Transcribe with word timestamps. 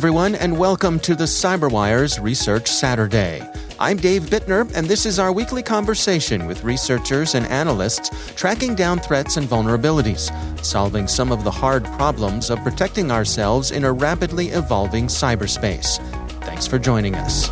Everyone, 0.00 0.34
and 0.36 0.58
welcome 0.58 0.98
to 0.98 1.14
the 1.14 1.24
CyberWire's 1.24 2.18
Research 2.18 2.68
Saturday. 2.68 3.46
I'm 3.78 3.98
Dave 3.98 4.22
Bittner, 4.22 4.74
and 4.74 4.86
this 4.86 5.04
is 5.04 5.18
our 5.18 5.30
weekly 5.30 5.62
conversation 5.62 6.46
with 6.46 6.64
researchers 6.64 7.34
and 7.34 7.44
analysts 7.48 8.08
tracking 8.34 8.74
down 8.74 9.00
threats 9.00 9.36
and 9.36 9.46
vulnerabilities, 9.46 10.32
solving 10.64 11.06
some 11.06 11.30
of 11.30 11.44
the 11.44 11.50
hard 11.50 11.84
problems 11.84 12.48
of 12.48 12.58
protecting 12.60 13.10
ourselves 13.10 13.72
in 13.72 13.84
a 13.84 13.92
rapidly 13.92 14.48
evolving 14.48 15.06
cyberspace. 15.06 15.98
Thanks 16.44 16.66
for 16.66 16.78
joining 16.78 17.14
us. 17.16 17.48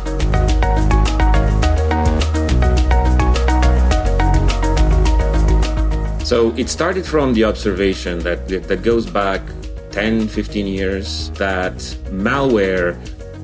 So 6.27 6.51
it 6.57 6.67
started 6.67 7.05
from 7.05 7.35
the 7.35 7.43
observation 7.43 8.17
that 8.21 8.47
that 8.47 8.81
goes 8.81 9.05
back 9.05 9.43
10, 9.91 10.27
15 10.27 10.67
years 10.67 11.29
that 11.31 11.75
malware 12.11 12.95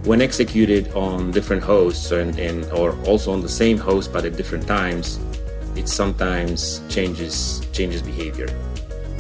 when 0.06 0.22
executed 0.22 0.92
on 0.94 1.32
different 1.32 1.64
hosts 1.64 2.12
and, 2.12 2.38
and, 2.38 2.64
or 2.72 2.96
also 3.06 3.32
on 3.32 3.42
the 3.42 3.50
same 3.50 3.78
host 3.78 4.14
but 4.14 4.24
at 4.24 4.38
different 4.38 4.68
times, 4.68 5.20
it 5.76 5.90
sometimes 5.90 6.82
changes 6.90 7.66
changes 7.72 8.02
behavior. 8.02 8.48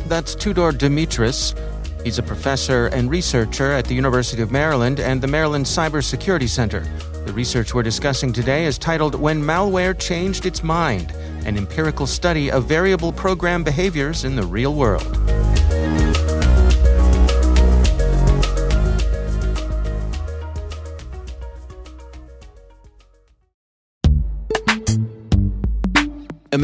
That's 0.07 0.35
Tudor 0.35 0.71
Dumitras. 0.71 1.57
He's 2.03 2.19
a 2.19 2.23
professor 2.23 2.87
and 2.87 3.09
researcher 3.09 3.71
at 3.71 3.85
the 3.85 3.95
University 3.95 4.43
of 4.43 4.51
Maryland 4.51 4.99
and 4.99 5.19
the 5.19 5.27
Maryland 5.27 5.65
Cybersecurity 5.65 6.47
Center. 6.47 6.81
The 7.25 7.33
research 7.33 7.73
we're 7.73 7.81
discussing 7.81 8.31
today 8.31 8.65
is 8.65 8.77
titled 8.77 9.15
When 9.15 9.41
Malware 9.41 9.97
Changed 9.99 10.45
Its 10.45 10.63
Mind 10.63 11.11
An 11.45 11.57
Empirical 11.57 12.05
Study 12.05 12.51
of 12.51 12.65
Variable 12.65 13.11
Program 13.11 13.63
Behaviors 13.63 14.23
in 14.23 14.35
the 14.35 14.43
Real 14.43 14.75
World. 14.75 15.24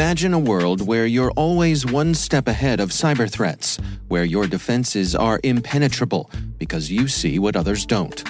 Imagine 0.01 0.33
a 0.33 0.39
world 0.39 0.87
where 0.87 1.05
you're 1.05 1.29
always 1.33 1.85
one 1.85 2.15
step 2.15 2.47
ahead 2.47 2.79
of 2.79 2.89
cyber 2.89 3.29
threats, 3.29 3.77
where 4.07 4.23
your 4.23 4.47
defenses 4.47 5.13
are 5.15 5.39
impenetrable 5.43 6.31
because 6.57 6.89
you 6.89 7.07
see 7.07 7.37
what 7.37 7.55
others 7.55 7.85
don't. 7.85 8.23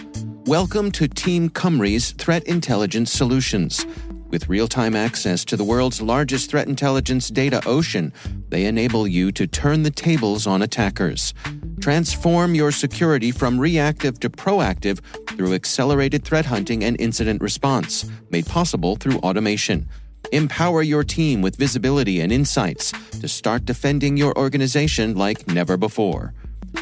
Welcome 0.46 0.91
to 0.91 1.07
Team 1.07 1.50
Cymru's 1.50 2.12
Threat 2.12 2.44
Intelligence 2.44 3.09
Solutions. 3.09 3.85
With 4.28 4.50
real 4.50 4.68
time 4.68 4.97
access 4.97 5.46
to 5.46 5.56
the 5.56 5.63
world's 5.63 6.01
largest 6.01 6.50
threat 6.50 6.68
intelligence 6.68 7.29
data 7.29 7.62
ocean, 7.66 8.12
they 8.50 8.66
enable 8.66 9.07
you 9.07 9.31
to 9.31 9.47
turn 9.47 9.84
the 9.84 9.91
tables 9.91 10.46
on 10.46 10.62
attackers. 10.62 11.34
Transform 11.79 12.53
your 12.53 12.73
security 12.73 13.31
from 13.31 13.57
reactive 13.57 14.19
to 14.19 14.29
proactive 14.29 15.00
through 15.38 15.53
accelerated 15.53 16.25
threat 16.25 16.46
hunting 16.46 16.84
and 16.84 17.00
incident 17.00 17.41
response, 17.41 18.12
made 18.29 18.46
possible 18.46 18.97
through 18.97 19.19
automation. 19.19 19.88
Empower 20.32 20.82
your 20.82 21.04
team 21.04 21.42
with 21.42 21.56
visibility 21.56 22.20
and 22.22 22.32
insights 22.32 22.92
to 23.20 23.28
start 23.28 23.66
defending 23.66 24.18
your 24.18 24.36
organization 24.38 25.16
like 25.16 25.48
never 25.48 25.78
before. 25.78 26.34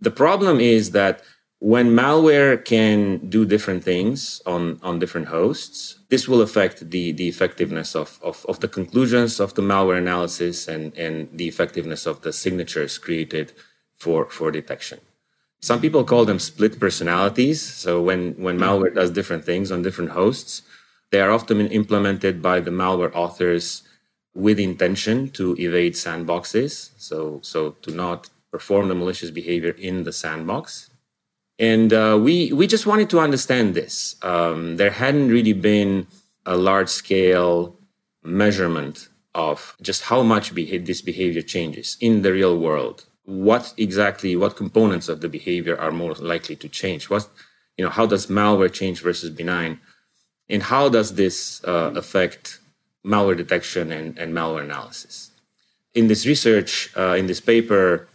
The 0.00 0.10
problem 0.10 0.60
is 0.60 0.90
that 0.92 1.22
when 1.58 1.96
malware 1.96 2.62
can 2.62 3.30
do 3.30 3.46
different 3.46 3.82
things 3.82 4.42
on, 4.44 4.78
on 4.82 4.98
different 4.98 5.28
hosts, 5.28 5.98
this 6.10 6.28
will 6.28 6.42
affect 6.42 6.90
the, 6.90 7.12
the 7.12 7.28
effectiveness 7.28 7.96
of, 7.96 8.20
of, 8.22 8.44
of 8.46 8.60
the 8.60 8.68
conclusions 8.68 9.40
of 9.40 9.54
the 9.54 9.62
malware 9.62 9.98
analysis 9.98 10.68
and, 10.68 10.94
and 10.96 11.28
the 11.32 11.48
effectiveness 11.48 12.04
of 12.04 12.20
the 12.20 12.32
signatures 12.32 12.98
created 12.98 13.52
for, 13.94 14.26
for 14.26 14.50
detection. 14.50 15.00
Some 15.60 15.80
people 15.80 16.04
call 16.04 16.24
them 16.24 16.38
split 16.38 16.78
personalities. 16.78 17.60
So 17.60 18.00
when, 18.02 18.34
when 18.34 18.58
malware 18.58 18.94
does 18.94 19.10
different 19.10 19.44
things 19.44 19.72
on 19.72 19.82
different 19.82 20.10
hosts, 20.10 20.62
they 21.10 21.20
are 21.20 21.30
often 21.30 21.60
implemented 21.68 22.42
by 22.42 22.60
the 22.60 22.70
malware 22.70 23.14
authors 23.14 23.82
with 24.34 24.58
intention 24.58 25.30
to 25.30 25.56
evade 25.58 25.94
sandboxes. 25.94 26.90
So, 26.98 27.40
so 27.42 27.70
to 27.82 27.90
not 27.90 28.28
perform 28.52 28.88
the 28.88 28.94
malicious 28.94 29.30
behavior 29.30 29.74
in 29.78 30.04
the 30.04 30.12
sandbox. 30.12 30.90
And 31.58 31.92
uh, 31.92 32.18
we, 32.20 32.52
we 32.52 32.66
just 32.66 32.86
wanted 32.86 33.08
to 33.10 33.20
understand 33.20 33.74
this. 33.74 34.16
Um, 34.22 34.76
there 34.76 34.90
hadn't 34.90 35.28
really 35.28 35.54
been 35.54 36.06
a 36.44 36.56
large 36.56 36.90
scale 36.90 37.76
measurement 38.22 39.08
of 39.34 39.76
just 39.80 40.02
how 40.02 40.22
much 40.22 40.54
beha- 40.54 40.78
this 40.78 41.00
behavior 41.00 41.42
changes 41.42 41.96
in 42.00 42.22
the 42.22 42.32
real 42.32 42.58
world 42.58 43.06
what 43.26 43.74
exactly 43.76 44.36
what 44.36 44.56
components 44.56 45.08
of 45.08 45.20
the 45.20 45.28
behavior 45.28 45.78
are 45.78 45.90
more 45.90 46.14
likely 46.14 46.56
to 46.56 46.68
change? 46.68 47.10
What 47.10 47.28
you 47.76 47.84
know 47.84 47.90
how 47.90 48.06
does 48.06 48.28
malware 48.28 48.72
change 48.72 49.02
versus 49.02 49.30
benign? 49.30 49.80
And 50.48 50.62
how 50.62 50.88
does 50.88 51.14
this 51.14 51.62
uh, 51.64 51.92
affect 51.96 52.60
malware 53.04 53.36
detection 53.36 53.90
and, 53.90 54.16
and, 54.16 54.32
malware 54.32 54.62
analysis? 54.62 55.32
In 55.94 56.06
this 56.06 56.24
research 56.24 56.90
uh, 56.96 57.16
in 57.18 57.26
this 57.26 57.40
paper 57.40 58.08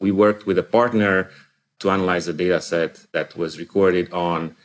we 0.00 0.10
worked 0.10 0.46
with 0.46 0.58
a 0.58 0.62
partner 0.62 1.30
to 1.78 1.90
analyze 1.90 2.26
a 2.28 2.32
data 2.32 2.60
set 2.60 3.06
that 3.12 3.36
was 3.36 3.58
recorded 3.58 4.10
on 4.12 4.56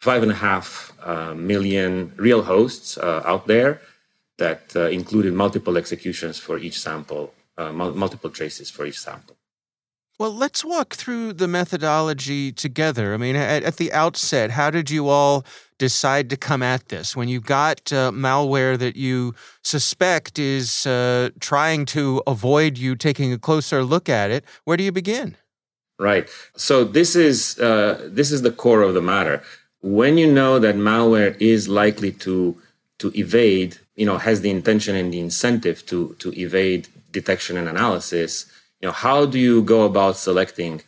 five 0.00 0.22
and 0.22 0.32
a 0.32 0.34
half 0.34 0.92
uh, 1.02 1.34
million 1.34 2.12
real 2.16 2.42
hosts 2.42 2.98
uh, 2.98 3.22
out 3.24 3.46
there 3.46 3.80
that 4.36 4.76
uh, 4.76 4.82
included 4.88 5.32
multiple 5.32 5.78
executions 5.78 6.38
for 6.38 6.58
each 6.58 6.78
sample 6.78 7.32
uh, 7.56 7.72
multiple 7.72 8.30
traces 8.30 8.70
for 8.70 8.84
each 8.86 9.00
sample 9.00 9.37
Well, 10.18 10.34
let's 10.34 10.64
walk 10.64 10.94
through 10.94 11.34
the 11.34 11.46
methodology 11.46 12.50
together. 12.50 13.14
I 13.14 13.18
mean, 13.18 13.36
at, 13.36 13.62
at, 13.62 13.76
the 13.76 13.92
outset, 13.92 14.50
how 14.50 14.68
did 14.68 14.90
you 14.90 15.08
all 15.08 15.44
decide 15.78 16.28
to 16.30 16.36
come 16.36 16.60
at 16.60 16.88
this? 16.88 17.14
When 17.14 17.28
you 17.28 17.40
got 17.40 17.92
uh, 17.92 18.10
malware 18.10 18.76
that 18.78 18.96
you 18.96 19.36
suspect 19.62 20.36
is 20.40 20.86
uh, 20.86 21.30
trying 21.38 21.86
to 21.86 22.20
avoid 22.26 22.78
you 22.78 22.96
taking 22.96 23.32
a 23.32 23.38
closer 23.38 23.84
look 23.84 24.08
at 24.08 24.32
it, 24.32 24.44
where 24.64 24.76
do 24.76 24.82
you 24.82 24.90
begin? 24.90 25.36
Right. 26.00 26.28
So 26.56 26.82
this 26.82 27.14
is 27.14 27.56
uh, 27.60 28.08
this 28.10 28.32
is 28.32 28.42
the 28.42 28.50
core 28.50 28.82
of 28.82 28.94
the 28.94 29.02
matter. 29.02 29.44
When 29.82 30.18
you 30.18 30.30
know 30.30 30.58
that 30.58 30.74
malware 30.74 31.40
is 31.40 31.68
likely 31.68 32.10
to 32.26 32.60
to 32.98 33.12
evade, 33.14 33.78
you 33.94 34.06
know, 34.06 34.18
has 34.18 34.40
the 34.40 34.50
intention 34.50 34.96
and 34.96 35.12
the 35.12 35.20
incentive 35.20 35.86
to 35.86 36.16
to 36.18 36.32
evade 36.36 36.88
detection 37.12 37.56
and 37.56 37.68
analysis 37.68 38.46
you 38.80 38.86
know 38.88 38.92
how 38.92 39.26
do 39.26 39.38
you 39.38 39.62
go 39.62 39.84
about 39.84 40.16
selecting 40.16 40.82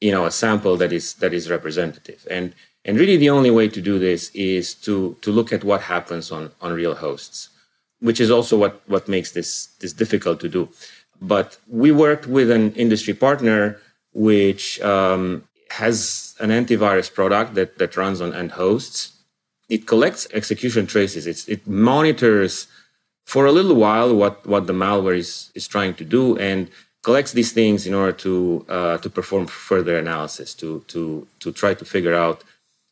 you 0.00 0.12
know 0.12 0.24
a 0.24 0.30
sample 0.30 0.76
that 0.76 0.92
is 0.92 1.14
that 1.14 1.32
is 1.32 1.50
representative? 1.50 2.26
And 2.30 2.54
and 2.84 2.98
really 2.98 3.16
the 3.16 3.30
only 3.30 3.50
way 3.50 3.68
to 3.68 3.80
do 3.80 3.98
this 3.98 4.30
is 4.30 4.74
to 4.86 5.16
to 5.22 5.30
look 5.30 5.52
at 5.52 5.64
what 5.64 5.82
happens 5.82 6.30
on 6.30 6.52
on 6.60 6.72
real 6.72 6.94
hosts 6.94 7.50
which 8.00 8.20
is 8.20 8.30
also 8.30 8.56
what 8.56 8.82
what 8.86 9.08
makes 9.08 9.32
this 9.32 9.66
this 9.80 9.92
difficult 9.92 10.40
to 10.40 10.48
do. 10.48 10.68
But 11.20 11.58
we 11.66 11.90
worked 11.90 12.26
with 12.26 12.50
an 12.50 12.72
industry 12.74 13.14
partner 13.14 13.78
which 14.12 14.80
um, 14.80 15.44
has 15.70 16.34
an 16.40 16.50
antivirus 16.50 17.12
product 17.12 17.54
that 17.54 17.78
that 17.78 17.96
runs 17.96 18.20
on 18.20 18.34
end 18.34 18.52
hosts. 18.52 19.12
It 19.68 19.86
collects 19.86 20.26
execution 20.32 20.86
traces. 20.86 21.26
It's, 21.26 21.46
it 21.46 21.66
monitors 21.66 22.68
for 23.24 23.44
a 23.44 23.52
little 23.52 23.74
while 23.74 24.14
what 24.14 24.46
what 24.46 24.66
the 24.66 24.72
malware 24.72 25.18
is 25.18 25.50
is 25.54 25.66
trying 25.66 25.94
to 25.94 26.04
do. 26.04 26.38
And 26.38 26.70
collects 27.08 27.32
these 27.32 27.52
things 27.52 27.86
in 27.88 27.94
order 28.00 28.16
to 28.26 28.34
uh, 28.76 28.96
to 29.04 29.08
perform 29.18 29.44
further 29.68 29.94
analysis 30.04 30.48
to 30.60 30.68
to 30.92 31.00
to 31.42 31.48
try 31.60 31.72
to 31.80 31.84
figure 31.94 32.16
out 32.24 32.38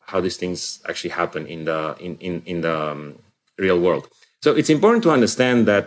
how 0.09 0.19
these 0.25 0.37
things 0.41 0.59
actually 0.89 1.13
happen 1.21 1.45
in 1.55 1.61
the 1.69 1.79
in 2.05 2.11
in, 2.27 2.33
in 2.51 2.57
the 2.67 2.77
um, 2.89 3.01
real 3.65 3.79
world. 3.85 4.03
So 4.45 4.49
it's 4.59 4.71
important 4.77 5.01
to 5.07 5.11
understand 5.17 5.57
that 5.71 5.85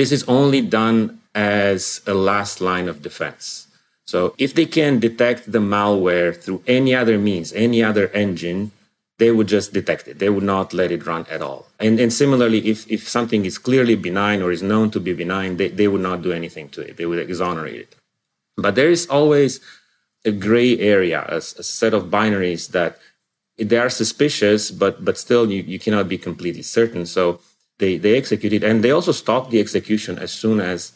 this 0.00 0.10
is 0.16 0.22
only 0.38 0.60
done 0.80 0.96
as 1.34 1.80
a 2.06 2.14
last 2.30 2.60
line 2.60 2.86
of 2.92 2.96
defense. 3.08 3.44
So 4.12 4.18
if 4.46 4.50
they 4.58 4.68
can 4.78 4.92
detect 5.08 5.40
the 5.56 5.62
malware 5.74 6.30
through 6.42 6.60
any 6.78 6.92
other 7.00 7.16
means 7.28 7.46
any 7.66 7.80
other 7.90 8.06
engine 8.24 8.60
they 9.18 9.30
would 9.30 9.46
just 9.46 9.72
detect 9.72 10.08
it. 10.08 10.18
They 10.18 10.28
would 10.28 10.44
not 10.44 10.72
let 10.72 10.90
it 10.90 11.06
run 11.06 11.26
at 11.30 11.40
all. 11.40 11.66
And, 11.78 12.00
and 12.00 12.12
similarly, 12.12 12.66
if, 12.66 12.90
if 12.90 13.08
something 13.08 13.44
is 13.44 13.58
clearly 13.58 13.94
benign 13.94 14.42
or 14.42 14.50
is 14.50 14.62
known 14.62 14.90
to 14.90 15.00
be 15.00 15.12
benign, 15.12 15.56
they, 15.56 15.68
they 15.68 15.88
would 15.88 16.00
not 16.00 16.22
do 16.22 16.32
anything 16.32 16.68
to 16.70 16.80
it. 16.80 16.96
They 16.96 17.06
would 17.06 17.18
exonerate 17.18 17.76
it. 17.76 17.96
But 18.56 18.74
there 18.74 18.90
is 18.90 19.06
always 19.06 19.60
a 20.24 20.32
gray 20.32 20.78
area, 20.78 21.24
a, 21.28 21.36
a 21.36 21.40
set 21.40 21.94
of 21.94 22.04
binaries 22.04 22.72
that 22.72 22.98
they 23.56 23.78
are 23.78 23.90
suspicious, 23.90 24.70
but 24.70 25.04
but 25.04 25.16
still 25.16 25.50
you, 25.50 25.62
you 25.62 25.78
cannot 25.78 26.08
be 26.08 26.18
completely 26.18 26.62
certain. 26.62 27.06
So 27.06 27.40
they, 27.78 27.98
they 27.98 28.16
execute 28.16 28.52
it 28.52 28.64
and 28.64 28.82
they 28.82 28.90
also 28.90 29.12
stop 29.12 29.50
the 29.50 29.60
execution 29.60 30.18
as 30.18 30.32
soon 30.32 30.60
as 30.60 30.92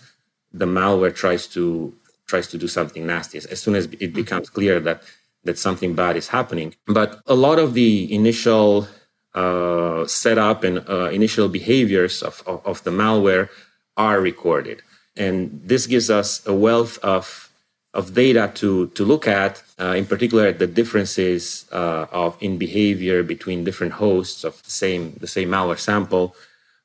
the 0.52 0.64
malware 0.64 1.14
tries 1.14 1.46
to 1.48 1.94
tries 2.26 2.48
to 2.48 2.58
do 2.58 2.68
something 2.68 3.06
nasty. 3.06 3.38
As 3.38 3.60
soon 3.60 3.74
as 3.74 3.84
it 3.84 3.90
mm-hmm. 3.98 4.14
becomes 4.14 4.50
clear 4.50 4.80
that 4.80 5.02
that 5.48 5.58
something 5.58 5.94
bad 5.94 6.14
is 6.22 6.28
happening. 6.28 6.74
But 6.86 7.10
a 7.26 7.34
lot 7.34 7.58
of 7.58 7.72
the 7.72 7.90
initial 8.20 8.86
uh, 9.34 10.06
setup 10.06 10.58
and 10.62 10.76
uh, 10.88 11.08
initial 11.20 11.48
behaviors 11.48 12.22
of, 12.22 12.42
of, 12.46 12.58
of, 12.70 12.76
the 12.84 12.90
malware 12.90 13.48
are 13.96 14.20
recorded. 14.20 14.82
And 15.16 15.34
this 15.64 15.86
gives 15.86 16.08
us 16.10 16.46
a 16.46 16.54
wealth 16.66 16.98
of, 17.16 17.50
of 17.94 18.14
data 18.14 18.50
to, 18.60 18.88
to 18.88 19.02
look 19.04 19.26
at, 19.26 19.62
uh, 19.78 19.94
in 20.00 20.06
particular, 20.06 20.52
the 20.52 20.66
differences 20.66 21.66
uh, 21.72 22.06
of 22.12 22.36
in 22.40 22.58
behavior 22.58 23.22
between 23.22 23.64
different 23.64 23.94
hosts 23.94 24.44
of 24.44 24.62
the 24.64 24.70
same, 24.70 25.14
the 25.24 25.32
same 25.36 25.48
malware 25.48 25.78
sample. 25.78 26.34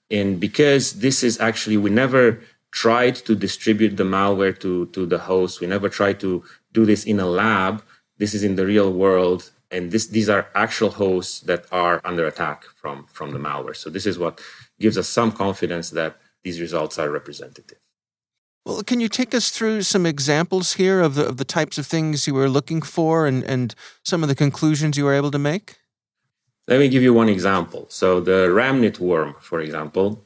And 0.10 0.39
because 0.39 0.83
this 1.06 1.21
is 1.24 1.39
actually, 1.39 1.77
we 1.77 1.89
never 1.89 2.39
tried 2.71 3.15
to 3.27 3.36
distribute 3.36 3.98
the 3.98 4.10
malware 4.15 4.57
to, 4.60 4.86
to 4.95 5.06
the 5.06 5.19
host, 5.19 5.60
we 5.60 5.68
never 5.68 5.89
tried 5.89 6.19
to 6.21 6.44
do 6.71 6.86
this 6.86 7.04
in 7.04 7.19
a 7.19 7.25
lab 7.25 7.83
this 8.24 8.34
is 8.34 8.44
in 8.50 8.56
the 8.56 8.66
real 8.66 8.90
world 8.94 9.52
and 9.70 9.92
this, 9.92 10.08
these 10.08 10.30
are 10.30 10.48
actual 10.56 10.92
hosts 10.92 11.42
that 11.42 11.66
are 11.74 12.00
under 12.06 12.25
attack 12.25 12.64
from, 12.80 13.06
from 13.18 13.31
the 13.31 13.40
malware. 13.40 13.75
So 13.75 13.90
this 13.90 14.06
is 14.06 14.18
what 14.18 14.40
gives 14.80 14.98
us 14.98 15.10
some 15.10 15.31
confidence 15.34 15.90
that 15.90 16.16
these 16.44 16.62
results 16.62 16.98
are 16.98 17.10
representative. 17.10 17.80
Well, 18.66 18.81
can 18.84 19.02
you 19.02 19.10
take 19.10 19.36
us 19.36 19.50
through 19.50 19.81
some 19.81 20.06
examples 20.06 20.68
here 20.75 21.02
of 21.02 21.16
the, 21.16 21.28
of 21.28 21.36
the 21.36 21.44
types 21.44 21.78
of 21.78 21.86
things 21.86 22.25
you 22.28 22.34
were 22.34 22.48
looking 22.48 22.81
for 22.81 23.28
and, 23.28 23.44
and 23.44 23.75
some 24.06 24.24
of 24.24 24.30
the 24.30 24.36
conclusions 24.36 24.98
you 24.98 25.04
were 25.04 25.14
able 25.22 25.31
to 25.31 25.40
make? 25.40 25.80
Let 26.70 26.80
me 26.80 26.88
give 26.88 27.04
you 27.04 27.14
one 27.14 27.28
example. 27.28 27.88
So 27.90 28.22
the 28.22 28.48
Ramnit 28.60 29.00
worm, 29.00 29.36
for 29.42 29.60
example, 29.60 30.24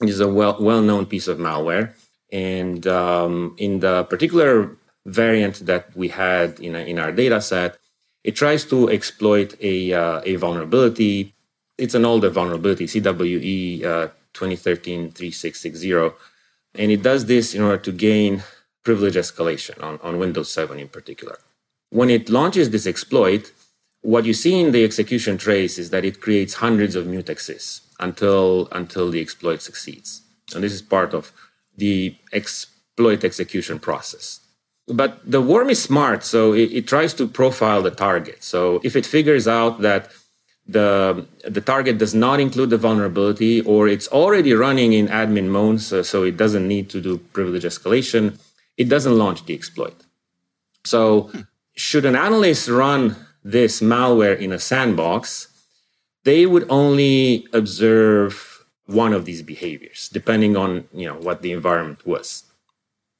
is 0.00 0.18
a 0.18 0.26
well 0.26 0.56
well 0.58 0.82
known 0.82 1.06
piece 1.06 1.28
of 1.28 1.38
malware, 1.38 1.92
and 2.32 2.84
um, 2.88 3.54
in 3.58 3.78
the 3.78 4.04
particular 4.04 4.76
variant 5.08 5.66
that 5.66 5.96
we 5.96 6.08
had 6.08 6.60
in, 6.60 6.76
in 6.76 6.98
our 6.98 7.12
data 7.12 7.40
set, 7.40 7.78
it 8.24 8.36
tries 8.36 8.64
to 8.66 8.90
exploit 8.90 9.56
a, 9.60 9.92
uh, 9.92 10.20
a 10.24 10.36
vulnerability. 10.36 11.34
It's 11.78 11.94
an 11.94 12.04
older 12.04 12.30
vulnerability, 12.30 12.86
CWE 12.86 13.84
uh, 13.84 14.08
2013-3660. 14.34 16.14
And 16.74 16.92
it 16.92 17.02
does 17.02 17.26
this 17.26 17.54
in 17.54 17.62
order 17.62 17.78
to 17.78 17.92
gain 17.92 18.42
privilege 18.84 19.14
escalation 19.14 19.82
on, 19.82 19.98
on 20.02 20.18
Windows 20.18 20.50
7 20.50 20.78
in 20.78 20.88
particular. 20.88 21.38
When 21.90 22.10
it 22.10 22.28
launches 22.28 22.70
this 22.70 22.86
exploit, 22.86 23.52
what 24.02 24.26
you 24.26 24.34
see 24.34 24.60
in 24.60 24.72
the 24.72 24.84
execution 24.84 25.38
trace 25.38 25.78
is 25.78 25.90
that 25.90 26.04
it 26.04 26.20
creates 26.20 26.54
hundreds 26.54 26.94
of 26.94 27.06
mutexes 27.06 27.80
until, 27.98 28.68
until 28.72 29.10
the 29.10 29.20
exploit 29.20 29.62
succeeds. 29.62 30.22
And 30.54 30.62
this 30.62 30.72
is 30.72 30.82
part 30.82 31.14
of 31.14 31.32
the 31.76 32.16
exploit 32.32 33.24
execution 33.24 33.78
process 33.78 34.40
but 34.88 35.20
the 35.30 35.40
worm 35.40 35.70
is 35.70 35.82
smart, 35.82 36.24
so 36.24 36.52
it, 36.52 36.72
it, 36.72 36.86
tries 36.86 37.12
to 37.14 37.26
profile 37.26 37.82
the 37.82 37.90
target. 37.90 38.42
So 38.42 38.80
if 38.82 38.96
it 38.96 39.04
figures 39.04 39.46
out 39.46 39.80
that 39.82 40.10
the 40.66 41.26
the 41.44 41.60
target 41.60 41.98
does 41.98 42.14
not 42.14 42.40
include 42.40 42.70
the 42.70 42.78
vulnerability, 42.78 43.60
or 43.62 43.88
it's 43.88 44.08
already 44.08 44.52
running 44.52 44.92
in 44.92 45.08
admin 45.08 45.48
mode, 45.48 45.80
so, 45.80 46.02
so 46.02 46.24
it 46.24 46.36
doesn't 46.36 46.66
need 46.66 46.90
to 46.90 47.00
do 47.00 47.18
privilege 47.32 47.64
escalation, 47.64 48.38
it 48.76 48.88
doesn't 48.88 49.16
launch 49.16 49.44
the 49.46 49.54
exploit. 49.54 49.96
So 50.84 51.22
hmm. 51.22 51.40
should 51.74 52.04
an 52.04 52.16
analyst 52.16 52.68
run 52.68 53.16
this 53.44 53.80
malware 53.80 54.38
in 54.38 54.52
a 54.52 54.58
sandbox, 54.58 55.48
they 56.24 56.44
would 56.46 56.66
only 56.68 57.46
observe 57.52 58.64
one 58.86 59.12
of 59.12 59.24
these 59.26 59.42
behaviors, 59.42 60.08
depending 60.12 60.56
on 60.56 60.88
you 60.92 61.06
know 61.06 61.16
what 61.16 61.42
the 61.42 61.52
environment 61.52 62.06
was. 62.06 62.44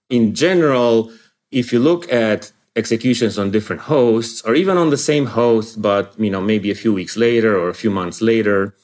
In 0.08 0.34
general, 0.34 1.12
if 1.50 1.72
you 1.72 1.78
look 1.78 2.10
at 2.12 2.52
executions 2.76 3.38
on 3.38 3.50
different 3.50 3.82
hosts 3.82 4.42
or 4.42 4.54
even 4.54 4.76
on 4.76 4.90
the 4.90 4.96
same 4.96 5.26
host 5.26 5.82
but 5.82 6.14
you 6.18 6.30
know 6.30 6.40
maybe 6.40 6.70
a 6.70 6.74
few 6.74 6.92
weeks 6.92 7.16
later 7.16 7.58
or 7.58 7.68
a 7.68 7.74
few 7.74 7.90
months 7.90 8.20
later 8.20 8.74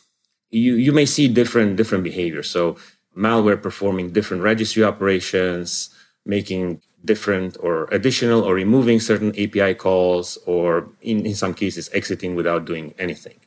you 0.54 0.74
you 0.76 0.92
may 0.92 1.06
see 1.06 1.28
different 1.28 1.76
different 1.76 2.04
behaviors. 2.04 2.48
So 2.48 2.76
malware 3.16 3.60
performing 3.60 4.12
different 4.12 4.42
registry 4.42 4.82
operations 4.84 5.90
making 6.26 6.80
different 7.04 7.56
or 7.60 7.86
additional 7.92 8.42
or 8.42 8.54
removing 8.54 8.98
certain 8.98 9.30
api 9.38 9.74
calls 9.74 10.38
or 10.46 10.88
in, 11.02 11.26
in 11.26 11.34
some 11.34 11.52
cases 11.52 11.90
exiting 11.92 12.34
without 12.34 12.64
doing 12.64 12.94
anything. 12.98 13.38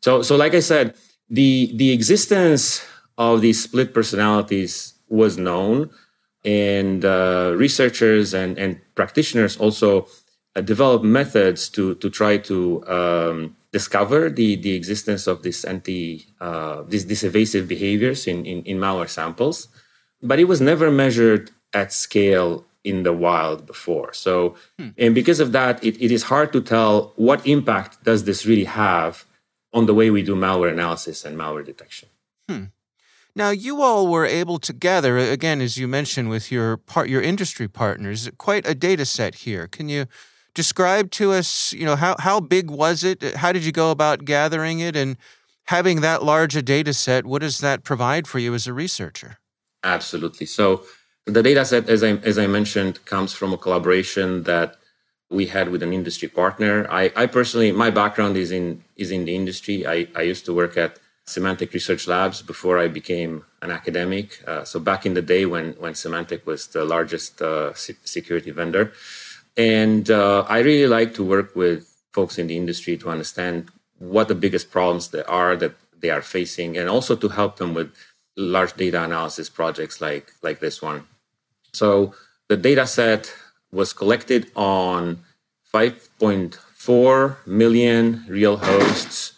So 0.00 0.22
so 0.22 0.36
like 0.36 0.54
i 0.54 0.60
said 0.60 0.94
the 1.28 1.72
the 1.74 1.92
existence 1.92 2.84
of 3.18 3.40
these 3.40 3.62
split 3.62 3.92
personalities 3.94 4.94
was 5.08 5.36
known 5.36 5.90
and 6.44 7.04
uh, 7.04 7.54
researchers 7.56 8.34
and, 8.34 8.58
and 8.58 8.80
practitioners 8.94 9.56
also 9.56 10.06
uh, 10.56 10.60
develop 10.60 11.02
methods 11.02 11.68
to 11.70 11.94
to 11.96 12.10
try 12.10 12.36
to 12.36 12.86
um, 12.86 13.56
discover 13.72 14.30
the 14.30 14.56
the 14.56 14.74
existence 14.74 15.26
of 15.26 15.42
this 15.42 15.64
anti 15.64 16.26
uh, 16.40 16.82
these, 16.86 17.06
these 17.06 17.24
evasive 17.24 17.66
behaviors 17.66 18.26
in, 18.26 18.46
in, 18.46 18.62
in 18.62 18.78
malware 18.78 19.08
samples, 19.08 19.68
but 20.22 20.38
it 20.38 20.44
was 20.44 20.60
never 20.60 20.90
measured 20.90 21.50
at 21.72 21.92
scale 21.92 22.64
in 22.84 23.02
the 23.02 23.12
wild 23.12 23.66
before. 23.66 24.12
So, 24.12 24.54
hmm. 24.78 24.90
and 24.98 25.14
because 25.14 25.40
of 25.40 25.52
that, 25.52 25.82
it, 25.82 26.00
it 26.00 26.12
is 26.12 26.24
hard 26.24 26.52
to 26.52 26.60
tell 26.60 27.14
what 27.16 27.44
impact 27.46 28.04
does 28.04 28.24
this 28.24 28.46
really 28.46 28.64
have 28.64 29.24
on 29.72 29.86
the 29.86 29.94
way 29.94 30.10
we 30.10 30.22
do 30.22 30.36
malware 30.36 30.70
analysis 30.70 31.24
and 31.24 31.36
malware 31.36 31.64
detection. 31.64 32.08
Hmm. 32.48 32.64
Now, 33.36 33.50
you 33.50 33.82
all 33.82 34.06
were 34.06 34.26
able 34.26 34.58
to 34.60 34.72
gather, 34.72 35.18
again, 35.18 35.60
as 35.60 35.76
you 35.76 35.88
mentioned, 35.88 36.30
with 36.30 36.52
your 36.52 36.76
part, 36.76 37.08
your 37.08 37.20
industry 37.20 37.66
partners, 37.68 38.30
quite 38.38 38.66
a 38.68 38.74
data 38.74 39.04
set 39.04 39.34
here. 39.34 39.66
Can 39.66 39.88
you 39.88 40.06
describe 40.54 41.10
to 41.10 41.32
us, 41.32 41.72
you 41.72 41.84
know, 41.84 41.96
how, 41.96 42.14
how 42.20 42.38
big 42.38 42.70
was 42.70 43.02
it? 43.02 43.24
Uh, 43.24 43.36
how 43.36 43.50
did 43.50 43.64
you 43.64 43.72
go 43.72 43.90
about 43.90 44.24
gathering 44.24 44.78
it? 44.78 44.94
And 44.94 45.16
having 45.64 46.00
that 46.02 46.22
large 46.22 46.54
a 46.54 46.62
data 46.62 46.92
set, 46.94 47.26
what 47.26 47.40
does 47.42 47.58
that 47.58 47.82
provide 47.82 48.28
for 48.28 48.38
you 48.38 48.54
as 48.54 48.68
a 48.68 48.72
researcher? 48.72 49.38
Absolutely. 49.82 50.46
So 50.46 50.84
The 51.26 51.42
data 51.42 51.64
set, 51.64 51.88
as 51.88 52.02
I, 52.02 52.10
as 52.22 52.38
I 52.38 52.46
mentioned, 52.46 53.04
comes 53.06 53.32
from 53.32 53.52
a 53.52 53.56
collaboration 53.56 54.42
that 54.42 54.76
we 55.30 55.46
had 55.46 55.70
with 55.70 55.82
an 55.82 55.92
industry 55.92 56.28
partner. 56.28 56.86
I, 56.90 57.10
I 57.16 57.26
personally, 57.26 57.72
my 57.72 57.90
background 57.90 58.36
is 58.36 58.50
in 58.50 58.84
is 58.96 59.10
in 59.10 59.24
the 59.24 59.34
industry. 59.34 59.86
I, 59.86 60.06
I 60.14 60.22
used 60.22 60.44
to 60.44 60.52
work 60.52 60.76
at 60.76 60.98
Symantec 61.26 61.72
Research 61.72 62.06
Labs 62.06 62.42
before 62.42 62.78
I 62.78 62.88
became 62.88 63.44
an 63.62 63.70
academic. 63.70 64.42
Uh, 64.46 64.64
so 64.64 64.78
back 64.78 65.06
in 65.06 65.14
the 65.14 65.22
day 65.22 65.46
when 65.46 65.72
when 65.78 65.94
Symantec 65.94 66.44
was 66.46 66.66
the 66.68 66.84
largest 66.84 67.40
uh, 67.40 67.72
security 67.74 68.50
vendor, 68.50 68.92
and 69.56 70.10
uh, 70.10 70.44
I 70.48 70.58
really 70.58 70.86
like 70.86 71.14
to 71.14 71.24
work 71.24 71.56
with 71.56 71.90
folks 72.12 72.38
in 72.38 72.46
the 72.46 72.56
industry 72.56 72.96
to 72.98 73.08
understand 73.08 73.70
what 73.98 74.28
the 74.28 74.34
biggest 74.34 74.70
problems 74.70 75.08
there 75.08 75.28
are 75.28 75.56
that 75.56 75.74
they 75.98 76.10
are 76.10 76.22
facing, 76.22 76.76
and 76.76 76.88
also 76.88 77.16
to 77.16 77.28
help 77.28 77.56
them 77.56 77.72
with 77.72 77.94
large 78.36 78.74
data 78.74 79.02
analysis 79.02 79.48
projects 79.48 80.00
like 80.00 80.32
like 80.42 80.60
this 80.60 80.82
one. 80.82 81.06
So 81.72 82.14
the 82.48 82.56
data 82.56 82.86
set 82.86 83.32
was 83.72 83.92
collected 83.92 84.50
on 84.54 85.24
5.4 85.72 87.46
million 87.46 88.24
real 88.28 88.58
hosts, 88.58 89.32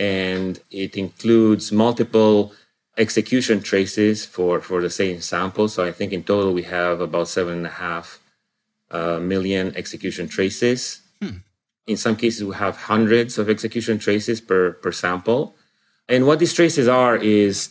and 0.00 0.58
it 0.70 0.96
includes 0.96 1.70
multiple 1.70 2.54
execution 2.96 3.60
traces 3.60 4.24
for, 4.24 4.60
for 4.62 4.80
the 4.80 4.88
same 4.88 5.20
sample. 5.20 5.68
So 5.68 5.84
I 5.84 5.92
think 5.92 6.12
in 6.12 6.24
total 6.24 6.54
we 6.54 6.62
have 6.62 7.02
about 7.02 7.28
seven 7.28 7.58
and 7.58 7.66
a 7.66 7.76
half 7.86 8.18
uh, 8.90 9.18
million 9.20 9.76
execution 9.76 10.26
traces. 10.26 11.02
Hmm. 11.22 11.38
In 11.86 11.98
some 11.98 12.16
cases, 12.16 12.44
we 12.44 12.54
have 12.54 12.76
hundreds 12.76 13.36
of 13.36 13.50
execution 13.50 13.98
traces 13.98 14.40
per, 14.40 14.72
per 14.72 14.90
sample. 14.90 15.54
And 16.08 16.26
what 16.26 16.38
these 16.38 16.54
traces 16.54 16.88
are 16.88 17.16
is 17.16 17.70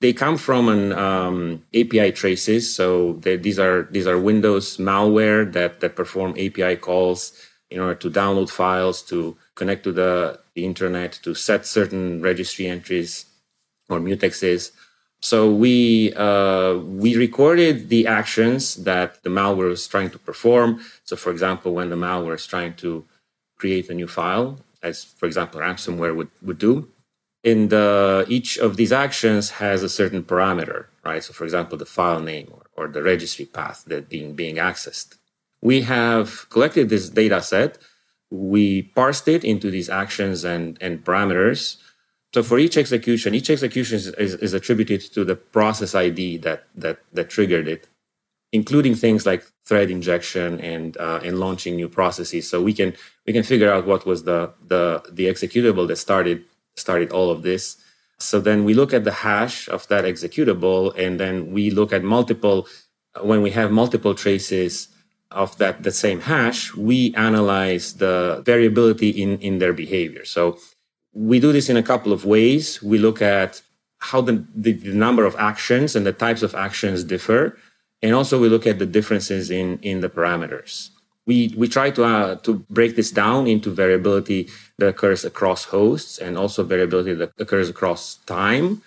they 0.00 0.12
come 0.12 0.38
from 0.38 0.68
an 0.68 0.92
um, 0.92 1.62
API 1.74 2.12
traces. 2.12 2.74
So 2.74 3.14
these 3.14 3.58
are 3.58 3.82
these 3.90 4.06
are 4.06 4.18
Windows 4.18 4.76
malware 4.78 5.52
that 5.52 5.80
that 5.80 5.96
perform 5.96 6.32
API 6.32 6.76
calls 6.76 7.32
in 7.70 7.80
order 7.80 7.94
to 7.94 8.10
download 8.10 8.50
files, 8.50 9.02
to 9.02 9.36
connect 9.56 9.82
to 9.84 9.92
the, 9.92 10.38
the 10.54 10.64
internet, 10.64 11.18
to 11.24 11.34
set 11.34 11.66
certain 11.66 12.22
registry 12.22 12.66
entries 12.68 13.26
or 13.88 13.98
mutexes. 13.98 14.70
So 15.20 15.50
we 15.50 16.12
uh, 16.14 16.74
we 17.04 17.16
recorded 17.16 17.88
the 17.88 18.06
actions 18.06 18.76
that 18.84 19.22
the 19.24 19.30
malware 19.30 19.70
was 19.70 19.88
trying 19.88 20.10
to 20.10 20.18
perform. 20.18 20.80
So, 21.04 21.16
for 21.16 21.30
example, 21.30 21.70
when 21.74 21.90
the 21.90 21.96
malware 21.96 22.36
is 22.36 22.46
trying 22.46 22.74
to 22.84 23.04
create 23.56 23.88
a 23.88 23.94
new 23.94 24.06
file, 24.06 24.60
as 24.82 25.04
for 25.04 25.26
example 25.26 25.60
ransomware 25.60 26.14
would, 26.14 26.30
would 26.42 26.58
do, 26.58 26.74
in 27.42 27.68
the 27.68 28.26
each 28.28 28.58
of 28.58 28.76
these 28.76 28.92
actions 28.92 29.50
has 29.62 29.82
a 29.82 29.88
certain 29.88 30.22
parameter, 30.22 30.86
right? 31.04 31.24
So, 31.24 31.32
for 31.32 31.44
example, 31.44 31.78
the 31.78 31.86
file 31.86 32.20
name 32.20 32.48
or, 32.52 32.62
or 32.76 32.88
the 32.88 33.02
registry 33.02 33.46
path 33.46 33.84
that 33.86 34.08
being 34.08 34.34
being 34.34 34.56
accessed. 34.56 35.16
We 35.62 35.82
have 35.82 36.48
collected 36.50 36.88
this 36.88 37.08
data 37.08 37.40
set. 37.40 37.78
We 38.30 38.82
parsed 38.82 39.28
it 39.28 39.44
into 39.44 39.70
these 39.70 39.88
actions 39.88 40.44
and, 40.44 40.78
and 40.80 41.04
parameters. 41.04 41.76
So 42.34 42.42
for 42.42 42.58
each 42.58 42.76
execution, 42.76 43.34
each 43.34 43.50
execution 43.50 43.96
is, 43.96 44.08
is, 44.08 44.34
is 44.34 44.52
attributed 44.52 45.00
to 45.14 45.24
the 45.24 45.36
process 45.36 45.94
ID 45.94 46.38
that, 46.38 46.64
that, 46.74 46.98
that 47.12 47.30
triggered 47.30 47.68
it, 47.68 47.86
including 48.52 48.94
things 48.94 49.24
like 49.24 49.44
thread 49.64 49.90
injection 49.90 50.60
and 50.60 50.96
uh, 50.96 51.20
and 51.24 51.40
launching 51.40 51.76
new 51.76 51.88
processes. 51.88 52.48
So 52.48 52.62
we 52.62 52.72
can 52.72 52.94
we 53.26 53.32
can 53.32 53.42
figure 53.42 53.72
out 53.72 53.86
what 53.86 54.06
was 54.06 54.24
the 54.24 54.52
the 54.66 55.02
the 55.10 55.26
executable 55.26 55.86
that 55.88 55.96
started 55.96 56.44
started 56.76 57.10
all 57.10 57.30
of 57.30 57.42
this. 57.42 57.76
So 58.18 58.40
then 58.40 58.64
we 58.64 58.74
look 58.74 58.94
at 58.94 59.04
the 59.04 59.12
hash 59.12 59.68
of 59.68 59.86
that 59.88 60.04
executable, 60.04 60.96
and 60.96 61.20
then 61.20 61.52
we 61.52 61.70
look 61.70 61.92
at 61.92 62.02
multiple, 62.02 62.66
when 63.20 63.42
we 63.42 63.50
have 63.50 63.70
multiple 63.70 64.14
traces 64.14 64.88
of 65.30 65.56
that, 65.58 65.82
the 65.82 65.92
same 65.92 66.20
hash, 66.20 66.74
we 66.74 67.14
analyze 67.14 67.94
the 67.94 68.42
variability 68.44 69.10
in, 69.10 69.38
in 69.38 69.58
their 69.58 69.72
behavior. 69.72 70.24
So 70.24 70.58
we 71.12 71.40
do 71.40 71.52
this 71.52 71.68
in 71.68 71.76
a 71.76 71.82
couple 71.82 72.12
of 72.12 72.24
ways. 72.24 72.82
We 72.82 72.98
look 72.98 73.20
at 73.20 73.62
how 73.98 74.20
the, 74.20 74.46
the, 74.54 74.72
the 74.72 74.94
number 74.94 75.24
of 75.24 75.34
actions 75.36 75.96
and 75.96 76.06
the 76.06 76.12
types 76.12 76.42
of 76.42 76.54
actions 76.54 77.04
differ. 77.04 77.58
And 78.02 78.14
also 78.14 78.40
we 78.40 78.48
look 78.48 78.66
at 78.66 78.78
the 78.78 78.86
differences 78.86 79.50
in, 79.50 79.78
in 79.80 80.00
the 80.00 80.08
parameters 80.08 80.90
we 81.26 81.52
we 81.56 81.68
try 81.68 81.90
to 81.90 82.04
uh, 82.04 82.36
to 82.36 82.64
break 82.70 82.96
this 82.96 83.10
down 83.10 83.46
into 83.46 83.70
variability 83.70 84.48
that 84.78 84.88
occurs 84.88 85.24
across 85.24 85.64
hosts 85.64 86.18
and 86.18 86.38
also 86.38 86.62
variability 86.62 87.12
that 87.14 87.32
occurs 87.38 87.68
across 87.68 88.16
time 88.26 88.82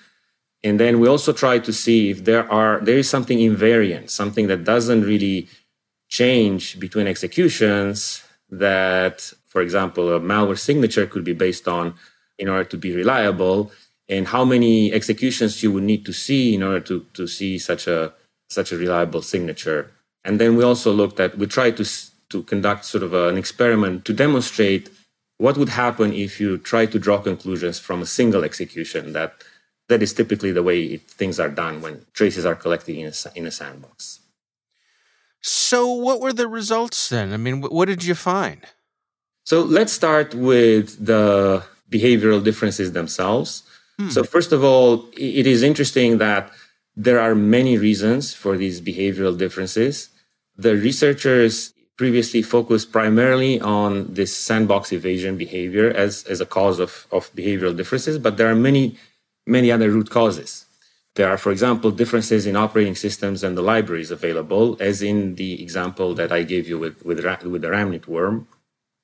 and 0.63 0.79
then 0.79 1.00
we 1.00 1.08
also 1.08 1.31
try 1.31 1.60
to 1.60 1.72
see 1.72 2.10
if 2.10 2.25
there 2.25 2.50
are 2.51 2.79
there 2.79 2.98
is 2.98 3.10
something 3.10 3.38
invariant 3.38 4.10
something 4.10 4.48
that 4.48 4.63
doesn't 4.63 5.03
really 5.03 5.48
change 6.09 6.79
between 6.79 7.07
executions 7.07 8.23
that 8.49 9.31
for 9.47 9.61
example 9.61 10.13
a 10.13 10.19
malware 10.19 10.57
signature 10.57 11.05
could 11.05 11.23
be 11.23 11.33
based 11.33 11.67
on 11.67 11.93
in 12.37 12.49
order 12.49 12.63
to 12.63 12.77
be 12.77 12.95
reliable 12.95 13.71
and 14.09 14.29
how 14.29 14.43
many 14.43 14.91
executions 14.91 15.61
you 15.61 15.71
would 15.71 15.83
need 15.83 16.03
to 16.05 16.11
see 16.11 16.55
in 16.55 16.63
order 16.63 16.79
to 16.79 17.05
to 17.13 17.27
see 17.27 17.59
such 17.59 17.87
a 17.87 18.13
such 18.49 18.71
a 18.71 18.77
reliable 18.77 19.21
signature. 19.21 19.91
And 20.25 20.39
then 20.39 20.55
we 20.55 20.63
also 20.63 20.91
looked 20.91 21.19
at 21.19 21.37
we 21.37 21.45
tried 21.45 21.77
to 21.77 21.85
to 22.29 22.43
conduct 22.43 22.85
sort 22.85 23.03
of 23.03 23.13
an 23.13 23.37
experiment 23.37 24.05
to 24.05 24.13
demonstrate 24.13 24.89
what 25.37 25.57
would 25.57 25.69
happen 25.69 26.13
if 26.13 26.39
you 26.39 26.57
try 26.57 26.85
to 26.85 26.99
draw 26.99 27.17
conclusions 27.19 27.79
from 27.79 28.01
a 28.01 28.05
single 28.05 28.43
execution 28.43 29.13
that 29.13 29.43
that 29.87 30.03
is 30.03 30.13
typically 30.13 30.51
the 30.51 30.61
way 30.61 30.83
it, 30.83 31.01
things 31.09 31.39
are 31.39 31.49
done 31.49 31.81
when 31.81 32.05
traces 32.13 32.45
are 32.45 32.55
collected 32.55 32.95
in 32.95 33.07
a, 33.07 33.13
in 33.35 33.47
a 33.47 33.51
sandbox 33.51 34.19
so 35.41 35.88
what 35.88 36.19
were 36.19 36.34
the 36.34 36.48
results 36.48 37.10
then 37.10 37.34
i 37.34 37.38
mean 37.38 37.62
what 37.62 37.86
did 37.86 38.03
you 38.03 38.15
find 38.15 38.62
so 39.43 39.62
let's 39.62 39.93
start 39.93 40.34
with 40.34 41.03
the 41.03 41.63
behavioral 41.89 42.43
differences 42.43 42.91
themselves 42.91 43.63
hmm. 43.98 44.10
so 44.10 44.24
first 44.24 44.51
of 44.51 44.63
all 44.63 45.05
it 45.17 45.48
is 45.48 45.63
interesting 45.63 46.17
that 46.17 46.51
there 46.96 47.19
are 47.19 47.36
many 47.36 47.77
reasons 47.77 48.34
for 48.34 48.58
these 48.58 48.81
behavioral 48.81 49.38
differences 49.38 50.10
the 50.58 50.75
researchers 50.75 51.74
previously 52.00 52.41
focused 52.41 52.93
primarily 52.93 53.60
on 53.60 53.91
this 54.13 54.34
sandbox 54.34 54.93
evasion 54.93 55.38
behavior 55.38 55.91
as, 55.91 56.24
as 56.24 56.39
a 56.39 56.46
cause 56.46 56.79
of, 56.79 57.05
of 57.12 57.29
behavioral 57.36 57.75
differences, 57.75 58.17
but 58.17 58.38
there 58.38 58.50
are 58.50 58.55
many, 58.55 58.98
many 59.46 59.69
other 59.69 59.89
root 59.89 60.10
causes. 60.10 60.65
There 61.19 61.29
are, 61.29 61.38
for 61.38 61.51
example, 61.51 61.91
differences 61.91 62.45
in 62.45 62.55
operating 62.55 62.95
systems 62.95 63.43
and 63.43 63.57
the 63.57 63.61
libraries 63.61 64.09
available, 64.09 64.77
as 64.79 65.01
in 65.01 65.35
the 65.35 65.61
example 65.61 66.13
that 66.13 66.31
I 66.31 66.43
gave 66.43 66.65
you 66.69 66.79
with, 66.79 67.03
with, 67.03 67.19
with 67.43 67.61
the 67.61 67.67
Ramnit 67.67 68.07
worm. 68.07 68.47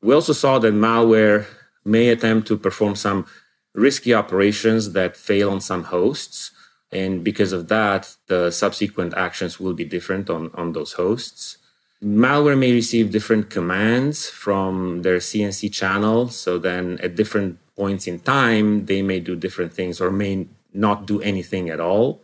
We 0.01 0.13
also 0.13 0.31
saw 0.31 0.57
that 0.59 0.73
malware 0.73 1.45
may 1.83 2.07
attempt 2.07 2.47
to 2.47 2.57
perform 2.57 2.95
some 2.95 3.27
risky 3.73 4.13
operations 4.13 4.93
that 4.93 5.17
fail 5.17 5.49
on 5.49 5.59
some 5.59 5.83
hosts. 5.95 6.51
And 6.89 7.21
because 7.21 7.51
of 7.51 7.67
that, 7.67 8.15
the 8.27 8.49
subsequent 8.49 9.13
actions 9.15 9.59
will 9.59 9.73
be 9.73 9.83
different 9.83 10.29
on, 10.29 10.51
on 10.53 10.71
those 10.71 10.93
hosts 10.93 11.57
malware 12.03 12.57
may 12.57 12.71
receive 12.71 13.11
different 13.11 13.49
commands 13.49 14.29
from 14.29 15.01
their 15.01 15.17
CNC 15.17 15.71
channel. 15.73 16.29
So 16.29 16.59
then 16.59 16.99
at 17.01 17.15
different 17.15 17.57
points 17.75 18.05
in 18.05 18.19
time, 18.19 18.85
they 18.85 19.01
may 19.01 19.19
do 19.19 19.35
different 19.35 19.73
things 19.73 19.99
or 19.99 20.11
may 20.11 20.47
not 20.75 21.07
do 21.07 21.21
anything 21.21 21.69
at 21.69 21.79
all. 21.79 22.23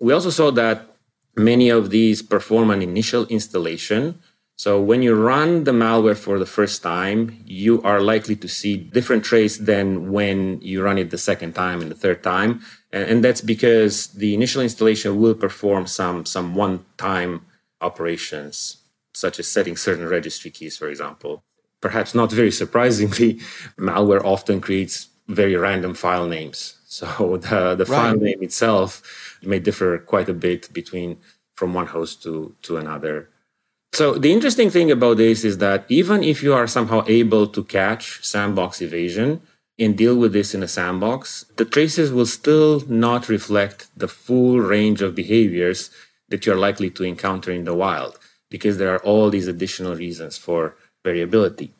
We 0.00 0.12
also 0.12 0.30
saw 0.30 0.50
that 0.52 0.96
many 1.36 1.68
of 1.68 1.90
these 1.90 2.22
perform 2.22 2.70
an 2.70 2.82
initial 2.82 3.26
installation. 3.26 4.20
So 4.56 4.80
when 4.80 5.02
you 5.02 5.14
run 5.14 5.64
the 5.64 5.72
malware 5.72 6.16
for 6.16 6.38
the 6.38 6.46
first 6.46 6.82
time, 6.82 7.42
you 7.44 7.82
are 7.82 8.00
likely 8.00 8.36
to 8.36 8.48
see 8.48 8.76
different 8.76 9.24
trace 9.24 9.58
than 9.58 10.12
when 10.12 10.60
you 10.62 10.82
run 10.82 10.98
it 10.98 11.10
the 11.10 11.18
second 11.18 11.54
time 11.54 11.82
and 11.82 11.90
the 11.90 11.94
third 11.94 12.22
time. 12.22 12.62
And 12.92 13.22
that's 13.22 13.42
because 13.42 14.08
the 14.08 14.32
initial 14.32 14.62
installation 14.62 15.20
will 15.20 15.34
perform 15.34 15.86
some, 15.86 16.24
some 16.24 16.54
one-time 16.54 17.44
operations 17.82 18.78
such 19.16 19.38
as 19.38 19.48
setting 19.48 19.76
certain 19.76 20.06
registry 20.06 20.50
keys, 20.50 20.76
for 20.76 20.88
example. 20.88 21.42
Perhaps 21.80 22.14
not 22.14 22.30
very 22.30 22.50
surprisingly, 22.50 23.34
malware 23.78 24.22
often 24.24 24.60
creates 24.60 25.08
very 25.28 25.56
random 25.56 25.94
file 25.94 26.26
names. 26.26 26.78
So 26.86 27.36
the, 27.42 27.74
the 27.74 27.84
right. 27.84 27.96
file 27.96 28.16
name 28.16 28.42
itself 28.42 29.38
may 29.42 29.58
differ 29.58 29.98
quite 29.98 30.28
a 30.28 30.34
bit 30.34 30.72
between 30.72 31.18
from 31.54 31.74
one 31.74 31.86
host 31.86 32.22
to, 32.24 32.54
to 32.62 32.76
another. 32.76 33.30
So 33.92 34.14
the 34.14 34.32
interesting 34.32 34.68
thing 34.70 34.90
about 34.90 35.16
this 35.16 35.44
is 35.44 35.58
that 35.58 35.86
even 35.88 36.22
if 36.22 36.42
you 36.42 36.52
are 36.52 36.66
somehow 36.66 37.02
able 37.06 37.46
to 37.46 37.64
catch 37.64 38.22
sandbox 38.24 38.82
evasion 38.82 39.40
and 39.78 39.96
deal 39.96 40.16
with 40.16 40.32
this 40.32 40.54
in 40.54 40.62
a 40.62 40.68
sandbox, 40.68 41.46
the 41.56 41.64
traces 41.64 42.12
will 42.12 42.26
still 42.26 42.82
not 42.88 43.28
reflect 43.28 43.88
the 43.96 44.08
full 44.08 44.60
range 44.60 45.00
of 45.00 45.14
behaviors 45.14 45.90
that 46.28 46.44
you're 46.44 46.56
likely 46.56 46.90
to 46.90 47.04
encounter 47.04 47.50
in 47.50 47.64
the 47.64 47.74
wild 47.74 48.18
because 48.50 48.78
there 48.78 48.92
are 48.94 49.02
all 49.02 49.30
these 49.30 49.48
additional 49.48 49.94
reasons 49.94 50.36
for 50.36 50.76
variability. 51.04 51.72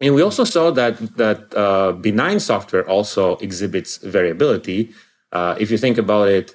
And 0.00 0.14
we 0.14 0.22
also 0.22 0.44
saw 0.44 0.70
that 0.70 0.96
that 1.16 1.54
uh, 1.54 1.92
benign 1.92 2.40
software 2.40 2.88
also 2.88 3.36
exhibits 3.36 3.98
variability. 3.98 4.92
Uh, 5.32 5.54
if 5.60 5.70
you 5.70 5.78
think 5.78 5.98
about 5.98 6.28
it, 6.28 6.54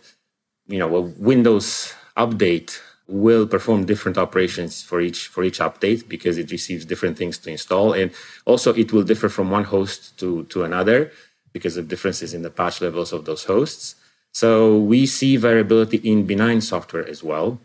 you 0.67 0.79
know, 0.79 0.95
a 0.95 1.01
Windows 1.01 1.93
update 2.17 2.79
will 3.07 3.45
perform 3.45 3.85
different 3.85 4.17
operations 4.17 4.81
for 4.81 4.99
each 4.99 5.27
for 5.27 5.43
each 5.43 5.59
update 5.59 6.09
because 6.09 6.39
it 6.39 6.49
receives 6.51 6.85
different 6.85 7.17
things 7.17 7.37
to 7.37 7.51
install. 7.51 7.93
And 7.93 8.11
also 8.45 8.73
it 8.73 8.91
will 8.91 9.03
differ 9.03 9.29
from 9.29 9.51
one 9.51 9.65
host 9.65 10.17
to 10.19 10.45
to 10.45 10.63
another 10.63 11.11
because 11.53 11.77
of 11.77 11.87
differences 11.87 12.33
in 12.33 12.41
the 12.41 12.49
patch 12.49 12.81
levels 12.81 13.13
of 13.13 13.25
those 13.25 13.45
hosts. 13.45 13.95
So 14.33 14.77
we 14.77 15.05
see 15.05 15.37
variability 15.37 15.97
in 15.97 16.25
benign 16.25 16.61
software 16.61 17.07
as 17.07 17.23
well. 17.23 17.59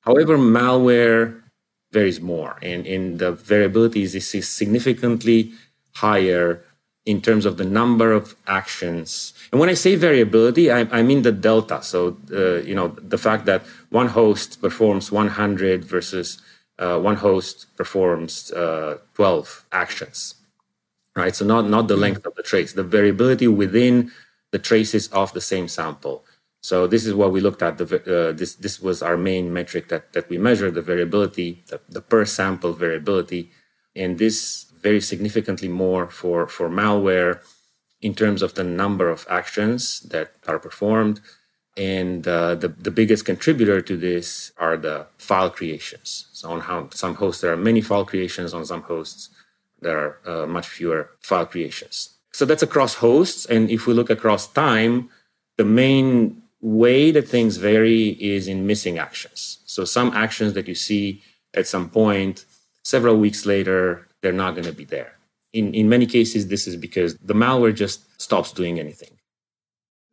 However 0.00 0.38
malware 0.38 1.42
varies 1.98 2.20
more 2.20 2.52
and 2.70 2.80
in 2.86 3.02
the 3.22 3.30
variability 3.32 4.02
is 4.02 4.46
significantly 4.62 5.40
higher 6.04 6.48
in 7.06 7.22
terms 7.22 7.44
of 7.46 7.56
the 7.56 7.68
number 7.80 8.12
of 8.12 8.34
actions. 8.60 9.32
And 9.50 9.60
when 9.60 9.70
I 9.70 9.74
say 9.74 9.94
variability, 9.94 10.70
I, 10.70 10.80
I 10.98 11.02
mean 11.08 11.22
the 11.22 11.32
delta. 11.32 11.78
So, 11.82 12.18
uh, 12.32 12.56
you 12.68 12.74
know, 12.74 12.88
the 13.14 13.20
fact 13.26 13.46
that 13.46 13.62
one 14.00 14.08
host 14.08 14.60
performs 14.60 15.12
100 15.12 15.84
versus 15.84 16.28
uh, 16.78 16.98
one 16.98 17.16
host 17.16 17.56
performs 17.76 18.50
uh, 18.52 18.98
12 19.14 19.64
actions, 19.72 20.34
right? 21.14 21.34
So 21.34 21.46
not, 21.46 21.64
not 21.76 21.88
the 21.88 21.96
length 21.96 22.26
of 22.26 22.34
the 22.34 22.42
trace, 22.42 22.74
the 22.74 22.82
variability 22.98 23.48
within 23.48 24.10
the 24.50 24.58
traces 24.58 25.08
of 25.08 25.32
the 25.32 25.40
same 25.40 25.68
sample. 25.68 26.24
So 26.68 26.88
this 26.88 27.06
is 27.06 27.14
what 27.14 27.30
we 27.30 27.40
looked 27.40 27.62
at. 27.62 27.78
The, 27.78 27.84
uh, 27.84 28.32
this, 28.32 28.56
this 28.56 28.80
was 28.80 29.00
our 29.00 29.16
main 29.16 29.52
metric 29.52 29.86
that, 29.90 30.12
that 30.14 30.28
we 30.28 30.36
measured, 30.36 30.74
the 30.74 30.82
variability, 30.82 31.62
the, 31.68 31.78
the 31.88 32.00
per 32.00 32.24
sample 32.24 32.72
variability. 32.72 33.52
And 33.94 34.18
this 34.18 34.66
very 34.82 35.00
significantly 35.00 35.68
more 35.68 36.08
for, 36.08 36.48
for 36.48 36.68
malware 36.68 37.38
in 38.00 38.16
terms 38.16 38.42
of 38.42 38.54
the 38.54 38.64
number 38.64 39.08
of 39.08 39.28
actions 39.30 40.00
that 40.14 40.32
are 40.48 40.58
performed. 40.58 41.20
And 41.76 42.26
uh, 42.26 42.56
the, 42.56 42.66
the 42.66 42.90
biggest 42.90 43.24
contributor 43.24 43.80
to 43.82 43.96
this 43.96 44.50
are 44.58 44.76
the 44.76 45.06
file 45.18 45.50
creations. 45.50 46.26
So, 46.32 46.50
on 46.50 46.62
how, 46.62 46.88
some 46.90 47.14
hosts, 47.14 47.42
there 47.42 47.52
are 47.52 47.56
many 47.70 47.80
file 47.80 48.04
creations. 48.04 48.52
On 48.52 48.66
some 48.66 48.82
hosts, 48.82 49.30
there 49.80 49.98
are 50.04 50.12
uh, 50.26 50.46
much 50.48 50.66
fewer 50.66 51.10
file 51.20 51.46
creations. 51.46 52.16
So, 52.32 52.44
that's 52.44 52.64
across 52.64 52.94
hosts. 52.94 53.46
And 53.46 53.70
if 53.70 53.86
we 53.86 53.94
look 53.94 54.10
across 54.10 54.48
time, 54.48 55.10
the 55.58 55.64
main 55.64 56.42
way 56.66 57.12
that 57.12 57.28
things 57.28 57.58
vary 57.58 58.08
is 58.20 58.48
in 58.48 58.66
missing 58.66 58.98
actions. 58.98 59.58
So, 59.66 59.84
some 59.84 60.12
actions 60.14 60.54
that 60.54 60.66
you 60.66 60.74
see 60.74 61.22
at 61.54 61.66
some 61.66 61.88
point, 61.88 62.44
several 62.82 63.16
weeks 63.16 63.46
later, 63.46 64.08
they're 64.20 64.32
not 64.32 64.54
going 64.54 64.66
to 64.66 64.72
be 64.72 64.84
there. 64.84 65.12
In, 65.52 65.72
in 65.74 65.88
many 65.88 66.06
cases, 66.06 66.48
this 66.48 66.66
is 66.66 66.76
because 66.76 67.16
the 67.18 67.34
malware 67.34 67.74
just 67.74 68.20
stops 68.20 68.52
doing 68.52 68.80
anything. 68.80 69.10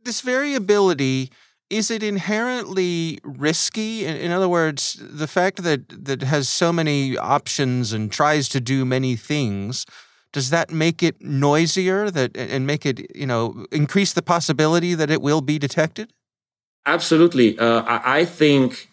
This 0.03 0.21
variability 0.21 1.31
is 1.69 1.89
it 1.89 2.03
inherently 2.03 3.17
risky? 3.23 4.05
In, 4.05 4.15
in, 4.17 4.31
other 4.31 4.47
words, 4.47 5.01
the 5.01 5.27
fact 5.27 5.63
that 5.63 6.05
that 6.05 6.21
has 6.21 6.47
so 6.47 6.71
many 6.71 7.17
options 7.17 7.93
and 7.93 8.11
tries 8.11 8.47
to 8.49 8.61
do 8.61 8.85
many 8.85 9.15
things, 9.15 9.85
does 10.31 10.51
that 10.51 10.69
make 10.69 11.01
it 11.01 11.19
noisier? 11.19 12.11
That 12.11 12.37
and 12.37 12.67
make 12.67 12.85
it 12.85 13.15
you 13.15 13.25
know 13.25 13.65
increase 13.71 14.13
the 14.13 14.21
possibility 14.21 14.93
that 14.93 15.09
it 15.09 15.21
will 15.21 15.41
be 15.41 15.57
detected? 15.57 16.13
Absolutely, 16.85 17.57
uh, 17.57 17.83
I, 17.87 18.25
think 18.25 18.89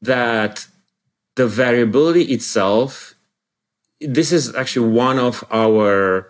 that 0.00 0.66
the 1.34 1.46
variability 1.46 2.22
itself 2.32 3.16
this 4.00 4.32
is 4.32 4.54
actually 4.54 4.88
one 4.88 5.18
of 5.18 5.44
our 5.50 6.28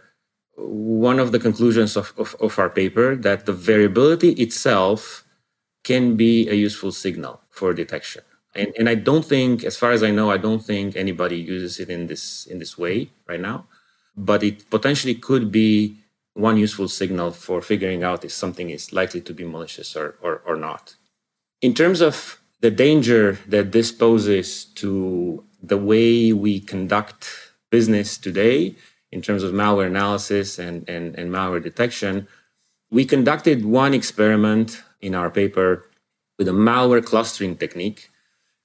one 0.56 1.18
of 1.18 1.32
the 1.32 1.38
conclusions 1.38 1.96
of, 1.96 2.14
of, 2.16 2.34
of, 2.40 2.58
our 2.58 2.70
paper 2.70 3.14
that 3.14 3.44
the 3.44 3.52
variability 3.52 4.30
itself 4.32 5.24
can 5.84 6.16
be 6.16 6.48
a 6.48 6.54
useful 6.54 6.90
signal 6.90 7.42
for 7.50 7.74
detection. 7.74 8.22
And, 8.54 8.72
and 8.78 8.88
I 8.88 8.94
don't 8.94 9.24
think, 9.24 9.64
as 9.64 9.76
far 9.76 9.92
as 9.92 10.02
I 10.02 10.10
know, 10.10 10.30
I 10.30 10.38
don't 10.38 10.64
think 10.64 10.96
anybody 10.96 11.36
uses 11.36 11.78
it 11.78 11.90
in 11.90 12.06
this 12.06 12.46
in 12.46 12.58
this 12.58 12.78
way 12.78 13.10
right 13.28 13.40
now. 13.40 13.66
But 14.16 14.42
it 14.42 14.70
potentially 14.70 15.14
could 15.14 15.52
be 15.52 15.98
one 16.36 16.58
useful 16.58 16.86
signal 16.86 17.30
for 17.30 17.62
figuring 17.62 18.04
out 18.04 18.24
if 18.24 18.30
something 18.30 18.68
is 18.68 18.92
likely 18.92 19.22
to 19.22 19.32
be 19.32 19.44
malicious 19.44 19.96
or, 19.96 20.16
or, 20.20 20.42
or 20.46 20.56
not. 20.56 20.94
In 21.62 21.72
terms 21.72 22.02
of 22.02 22.38
the 22.60 22.70
danger 22.70 23.38
that 23.48 23.72
this 23.72 23.90
poses 23.90 24.66
to 24.76 25.42
the 25.62 25.78
way 25.78 26.32
we 26.32 26.60
conduct 26.60 27.52
business 27.70 28.18
today 28.18 28.76
in 29.10 29.22
terms 29.22 29.42
of 29.42 29.54
malware 29.54 29.86
analysis 29.86 30.58
and, 30.58 30.86
and, 30.88 31.14
and 31.18 31.30
malware 31.30 31.62
detection, 31.62 32.28
we 32.90 33.04
conducted 33.04 33.64
one 33.64 33.94
experiment 33.94 34.82
in 35.00 35.14
our 35.14 35.30
paper 35.30 35.88
with 36.38 36.48
a 36.48 36.52
malware 36.52 37.04
clustering 37.04 37.56
technique, 37.56 38.10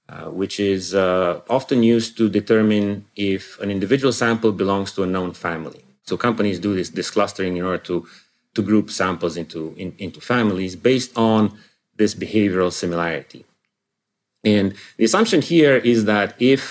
uh, 0.10 0.26
which 0.26 0.60
is 0.60 0.94
uh, 0.94 1.40
often 1.50 1.84
used 1.84 2.18
to 2.18 2.28
determine 2.28 3.06
if 3.16 3.58
an 3.62 3.72
individual 3.72 4.12
sample 4.12 4.52
belongs 4.52 4.92
to 4.92 5.04
a 5.04 5.08
known 5.08 5.32
family. 5.32 5.86
So 6.12 6.18
companies 6.18 6.60
do 6.60 6.76
this, 6.76 6.90
this 6.90 7.10
clustering 7.10 7.56
in 7.56 7.64
order 7.64 7.82
to, 7.86 8.06
to 8.56 8.62
group 8.62 8.92
samples 8.92 9.38
into, 9.38 9.74
in, 9.78 9.96
into 9.98 10.20
families 10.20 10.76
based 10.76 11.18
on 11.18 11.58
this 11.96 12.14
behavioral 12.14 12.74
similarity. 12.74 13.46
And 14.44 14.76
the 14.98 15.06
assumption 15.06 15.42
here 15.42 15.78
is 15.78 16.04
that 16.04 16.36
if 16.38 16.62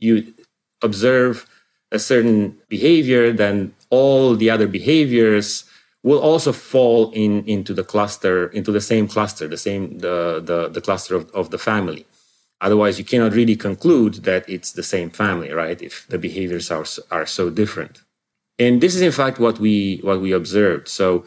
you 0.00 0.34
observe 0.82 1.46
a 1.92 2.00
certain 2.00 2.58
behavior, 2.68 3.32
then 3.32 3.72
all 3.90 4.34
the 4.34 4.50
other 4.50 4.66
behaviors 4.66 5.62
will 6.02 6.18
also 6.18 6.52
fall 6.52 7.12
in 7.12 7.44
into 7.44 7.74
the 7.74 7.84
cluster, 7.84 8.48
into 8.48 8.72
the 8.72 8.80
same 8.80 9.06
cluster, 9.06 9.46
the 9.46 9.56
same 9.68 9.98
the 9.98 10.42
the, 10.44 10.68
the 10.68 10.80
cluster 10.80 11.14
of, 11.14 11.30
of 11.30 11.50
the 11.50 11.58
family. 11.58 12.06
Otherwise, 12.60 12.98
you 12.98 13.04
cannot 13.04 13.34
really 13.34 13.54
conclude 13.54 14.14
that 14.24 14.42
it's 14.48 14.72
the 14.72 14.82
same 14.82 15.10
family, 15.10 15.52
right? 15.52 15.80
If 15.80 16.08
the 16.08 16.18
behaviors 16.18 16.72
are 16.72 16.86
are 17.12 17.26
so 17.26 17.50
different. 17.50 18.02
And 18.58 18.80
this 18.80 18.94
is 18.94 19.02
in 19.02 19.12
fact 19.12 19.38
what 19.38 19.58
we 19.58 20.00
what 20.02 20.20
we 20.20 20.32
observed. 20.32 20.88
So 20.88 21.24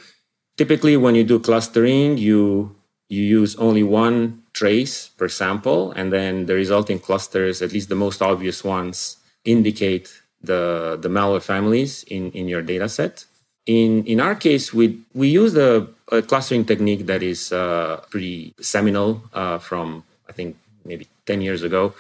typically 0.58 0.98
when 0.98 1.16
you 1.16 1.24
do 1.24 1.40
clustering, 1.40 2.18
you 2.18 2.76
you 3.10 3.24
use 3.24 3.56
only 3.56 3.84
one 3.84 4.44
trace 4.54 5.10
per 5.18 5.30
sample, 5.30 5.92
and 5.92 6.12
then 6.12 6.46
the 6.46 6.56
resulting 6.56 7.00
clusters, 7.00 7.62
at 7.62 7.72
least 7.72 7.90
the 7.90 7.96
most 7.96 8.22
obvious 8.22 8.64
ones, 8.64 9.18
indicate 9.46 10.22
the, 10.42 10.98
the 11.02 11.08
malware 11.08 11.42
families 11.42 12.04
in, 12.04 12.32
in 12.32 12.48
your 12.48 12.62
data 12.62 12.90
set. 12.90 13.26
In, 13.66 14.04
in 14.06 14.20
our 14.20 14.36
case, 14.36 14.74
we, 14.74 15.00
we 15.14 15.28
use 15.30 15.56
a, 15.56 15.88
a 16.12 16.22
clustering 16.22 16.66
technique 16.66 17.06
that 17.06 17.24
is 17.24 17.52
uh, 17.52 18.02
pretty 18.10 18.54
seminal 18.60 19.22
uh, 19.34 19.58
from, 19.60 20.04
I 20.28 20.32
think, 20.32 20.58
maybe 20.86 21.08
10 21.26 21.42
years 21.42 21.64
ago. 21.64 21.94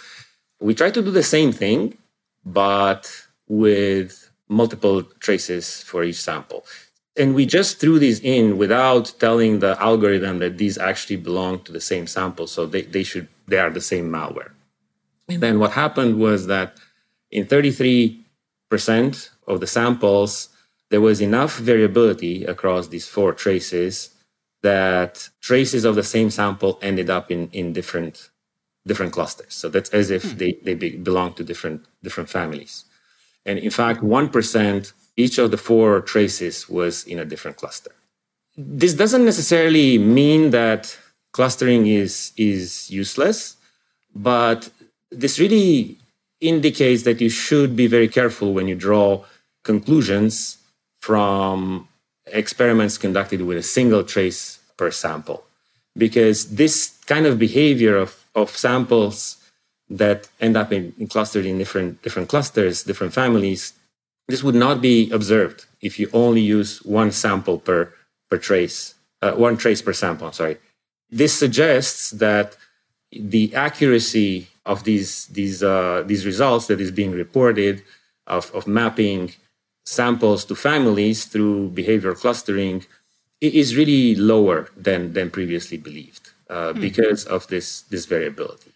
We 0.59 0.73
try 0.73 0.91
to 0.91 1.01
do 1.01 1.11
the 1.11 1.23
same 1.23 1.51
thing, 1.51 1.97
but 2.45 3.11
with 3.47 4.26
multiple 4.49 5.03
traces 5.19 5.83
for 5.83 6.03
each 6.03 6.21
sample. 6.21 6.65
And 7.17 7.33
we 7.33 7.45
just 7.45 7.79
threw 7.79 7.97
these 7.97 8.19
in 8.19 8.57
without 8.57 9.13
telling 9.19 9.59
the 9.59 9.81
algorithm 9.81 10.39
that 10.39 10.57
these 10.57 10.77
actually 10.77 11.15
belong 11.17 11.61
to 11.61 11.71
the 11.71 11.81
same 11.81 12.05
sample. 12.05 12.45
So 12.47 12.65
they, 12.65 12.83
they 12.83 13.03
should 13.03 13.27
they 13.47 13.57
are 13.57 13.71
the 13.71 13.81
same 13.81 14.11
malware. 14.11 14.51
And 15.27 15.41
then 15.41 15.59
what 15.59 15.71
happened 15.71 16.19
was 16.19 16.47
that 16.47 16.77
in 17.31 17.45
33 17.45 18.21
percent 18.69 19.31
of 19.47 19.59
the 19.59 19.67
samples, 19.67 20.49
there 20.89 21.01
was 21.01 21.21
enough 21.21 21.57
variability 21.57 22.45
across 22.45 22.87
these 22.89 23.07
four 23.07 23.33
traces 23.33 24.11
that 24.61 25.29
traces 25.41 25.85
of 25.85 25.95
the 25.95 26.03
same 26.03 26.29
sample 26.29 26.79
ended 26.81 27.09
up 27.09 27.31
in, 27.31 27.49
in 27.51 27.73
different 27.73 28.29
different 28.85 29.11
clusters. 29.11 29.53
So 29.53 29.69
that's 29.69 29.89
as 29.89 30.09
if 30.11 30.23
hmm. 30.23 30.37
they, 30.37 30.57
they 30.63 30.73
be, 30.73 30.95
belong 30.95 31.33
to 31.33 31.43
different 31.43 31.85
different 32.03 32.29
families. 32.29 32.85
And 33.47 33.57
in 33.67 33.71
fact, 33.71 34.03
one 34.03 34.29
percent 34.29 34.93
each 35.23 35.39
of 35.39 35.49
the 35.49 35.57
four 35.57 36.01
traces 36.01 36.69
was 36.69 36.93
in 37.05 37.17
a 37.17 37.25
different 37.25 37.57
cluster. 37.57 37.91
This 38.55 38.93
doesn't 38.93 39.25
necessarily 39.25 39.97
mean 39.97 40.51
that 40.51 40.81
clustering 41.31 41.87
is 41.87 42.13
is 42.37 42.91
useless, 42.91 43.37
but 44.13 44.69
this 45.23 45.39
really 45.39 45.97
indicates 46.39 47.01
that 47.03 47.19
you 47.21 47.29
should 47.29 47.75
be 47.75 47.87
very 47.87 48.09
careful 48.19 48.53
when 48.53 48.67
you 48.67 48.75
draw 48.75 49.23
conclusions 49.63 50.57
from 50.99 51.87
experiments 52.41 52.97
conducted 52.97 53.41
with 53.41 53.57
a 53.57 53.63
single 53.63 54.03
trace 54.03 54.59
per 54.77 54.91
sample. 54.91 55.43
Because 55.95 56.55
this 56.61 56.75
kind 57.05 57.25
of 57.25 57.39
behavior 57.39 57.95
of, 57.97 58.11
of 58.35 58.49
samples 58.51 59.37
that 59.89 60.29
end 60.39 60.57
up 60.57 60.71
in, 60.71 60.93
in 60.97 61.07
clustered 61.07 61.45
in 61.45 61.57
different, 61.57 62.01
different 62.01 62.29
clusters, 62.29 62.83
different 62.83 63.13
families, 63.13 63.73
this 64.27 64.43
would 64.43 64.55
not 64.55 64.81
be 64.81 65.09
observed 65.11 65.65
if 65.81 65.99
you 65.99 66.09
only 66.13 66.41
use 66.41 66.83
one 66.83 67.11
sample 67.11 67.59
per, 67.59 67.93
per 68.29 68.37
trace, 68.37 68.95
uh, 69.21 69.31
one 69.33 69.57
trace 69.57 69.81
per 69.81 69.93
sample, 69.93 70.31
sorry. 70.31 70.57
This 71.09 71.33
suggests 71.33 72.11
that 72.11 72.57
the 73.11 73.55
accuracy 73.55 74.47
of 74.65 74.83
these 74.83 75.27
these 75.27 75.63
uh, 75.63 76.03
these 76.05 76.25
results 76.25 76.67
that 76.67 76.81
is 76.81 76.91
being 76.91 77.11
reported 77.11 77.81
of, 78.27 78.51
of 78.53 78.67
mapping 78.67 79.31
samples 79.85 80.43
to 80.45 80.55
families 80.55 81.25
through 81.25 81.69
behavioral 81.71 82.17
clustering 82.17 82.83
is 83.39 83.75
really 83.77 84.15
lower 84.15 84.67
than 84.75 85.13
than 85.13 85.31
previously 85.31 85.77
believed 85.77 86.31
uh, 86.49 86.53
mm-hmm. 86.53 86.81
because 86.81 87.23
of 87.25 87.47
this 87.47 87.81
this 87.83 88.05
variability. 88.05 88.73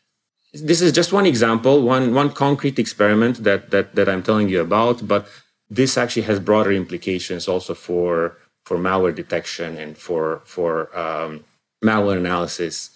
This 0.53 0.81
is 0.81 0.91
just 0.91 1.13
one 1.13 1.25
example, 1.25 1.81
one 1.81 2.13
one 2.13 2.31
concrete 2.31 2.77
experiment 2.77 3.43
that 3.43 3.71
that 3.71 3.95
that 3.95 4.09
I'm 4.09 4.23
telling 4.23 4.49
you 4.49 4.61
about, 4.61 5.07
but 5.07 5.27
this 5.69 5.97
actually 5.97 6.23
has 6.23 6.39
broader 6.39 6.71
implications 6.71 7.47
also 7.47 7.73
for 7.73 8.37
for 8.65 8.77
malware 8.77 9.15
detection 9.15 9.77
and 9.77 9.97
for 9.97 10.41
for 10.45 10.95
um, 10.97 11.43
malware 11.83 12.17
analysis. 12.17 12.89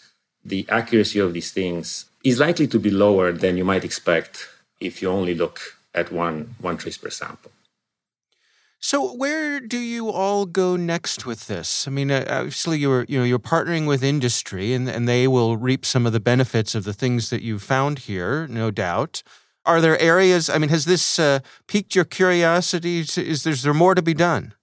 The 0.43 0.65
accuracy 0.69 1.19
of 1.19 1.33
these 1.33 1.51
things 1.51 2.05
is 2.23 2.39
likely 2.39 2.67
to 2.67 2.79
be 2.79 2.91
lower 2.91 3.31
than 3.31 3.57
you 3.57 3.65
might 3.65 3.83
expect 3.83 4.47
if 4.79 5.01
you 5.01 5.09
only 5.09 5.33
look 5.33 5.59
at 5.93 6.11
one 6.11 6.55
one 6.59 6.77
trace 6.77 6.97
per 6.97 7.09
sample. 7.09 7.51
So 8.87 9.11
where 9.15 9.59
do 9.59 9.79
you 9.79 10.11
all 10.11 10.45
go 10.45 10.75
next 10.75 11.25
with 11.25 11.47
this? 11.47 11.87
I 11.87 11.89
mean, 11.89 12.11
uh, 12.11 12.23
obviously 12.29 12.77
you're 12.77 13.03
you 13.09 13.17
know 13.17 13.25
you're 13.25 13.39
partnering 13.39 13.87
with 13.87 14.03
industry, 14.03 14.73
and 14.73 14.87
and 14.87 15.09
they 15.09 15.27
will 15.27 15.57
reap 15.57 15.87
some 15.87 16.05
of 16.05 16.13
the 16.13 16.19
benefits 16.19 16.75
of 16.75 16.83
the 16.83 16.93
things 16.93 17.31
that 17.31 17.41
you've 17.41 17.63
found 17.63 17.97
here, 18.05 18.45
no 18.45 18.69
doubt. 18.69 19.23
Are 19.65 19.81
there 19.81 19.99
areas? 19.99 20.51
I 20.51 20.59
mean, 20.59 20.69
has 20.69 20.85
this 20.85 21.17
uh, 21.17 21.39
piqued 21.65 21.95
your 21.95 22.05
curiosity? 22.05 22.99
Is 22.99 23.15
there, 23.15 23.53
is 23.53 23.63
there 23.63 23.73
more 23.73 23.95
to 23.95 24.03
be 24.03 24.13
done? 24.13 24.53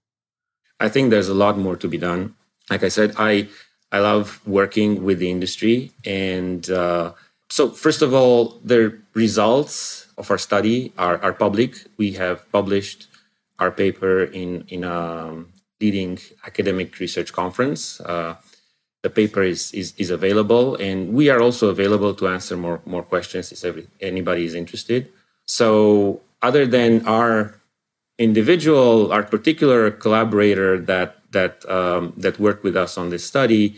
I 0.78 0.88
think 0.88 1.11
there's 1.11 1.28
a 1.28 1.35
lot 1.35 1.58
more 1.58 1.74
to 1.74 1.88
be 1.88 1.98
done. 1.98 2.37
Like 2.70 2.85
I 2.85 2.90
said, 2.90 3.14
I 3.18 3.48
I 3.90 3.98
love 3.98 4.40
working 4.46 5.02
with 5.02 5.18
the 5.18 5.32
industry, 5.32 5.90
and 6.06 6.70
uh, 6.70 7.11
so 7.48 7.70
first 7.70 8.02
of 8.02 8.14
all, 8.14 8.61
the 8.62 8.96
results 9.14 10.06
of 10.16 10.30
our 10.30 10.38
study 10.38 10.92
are, 10.96 11.18
are 11.24 11.32
public. 11.32 11.74
We 11.96 12.12
have 12.12 12.46
published 12.52 13.08
our 13.62 13.70
paper 13.70 14.25
in 14.25 14.51
in 14.75 14.83
a 14.83 14.98
leading 15.81 16.18
academic 16.46 16.98
research 16.98 17.31
conference. 17.33 18.01
Uh, 18.01 18.35
the 19.03 19.11
paper 19.11 19.42
is, 19.42 19.72
is 19.72 19.94
is 20.03 20.11
available, 20.11 20.77
and 20.77 21.12
we 21.18 21.31
are 21.33 21.40
also 21.46 21.68
available 21.77 22.14
to 22.14 22.25
answer 22.29 22.57
more 22.57 22.81
more 22.87 23.03
questions 23.03 23.53
if 23.55 23.64
every, 23.64 23.87
anybody 24.01 24.44
is 24.44 24.55
interested. 24.55 25.01
So, 25.46 26.20
other 26.40 26.64
than 26.66 27.07
our 27.07 27.59
individual, 28.18 29.12
our 29.14 29.25
particular 29.37 29.90
collaborator 29.90 30.79
that 30.90 31.11
that 31.33 31.55
um, 31.79 32.14
that 32.16 32.38
worked 32.38 32.62
with 32.62 32.77
us 32.77 32.98
on 32.98 33.11
this 33.11 33.25
study, 33.27 33.75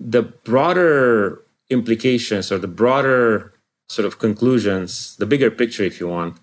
the 0.00 0.22
broader 0.22 1.42
implications 1.68 2.52
or 2.52 2.58
the 2.58 2.74
broader 2.82 3.52
sort 3.88 4.06
of 4.06 4.18
conclusions, 4.18 5.16
the 5.16 5.26
bigger 5.26 5.50
picture, 5.50 5.84
if 5.84 6.00
you 6.00 6.08
want, 6.08 6.36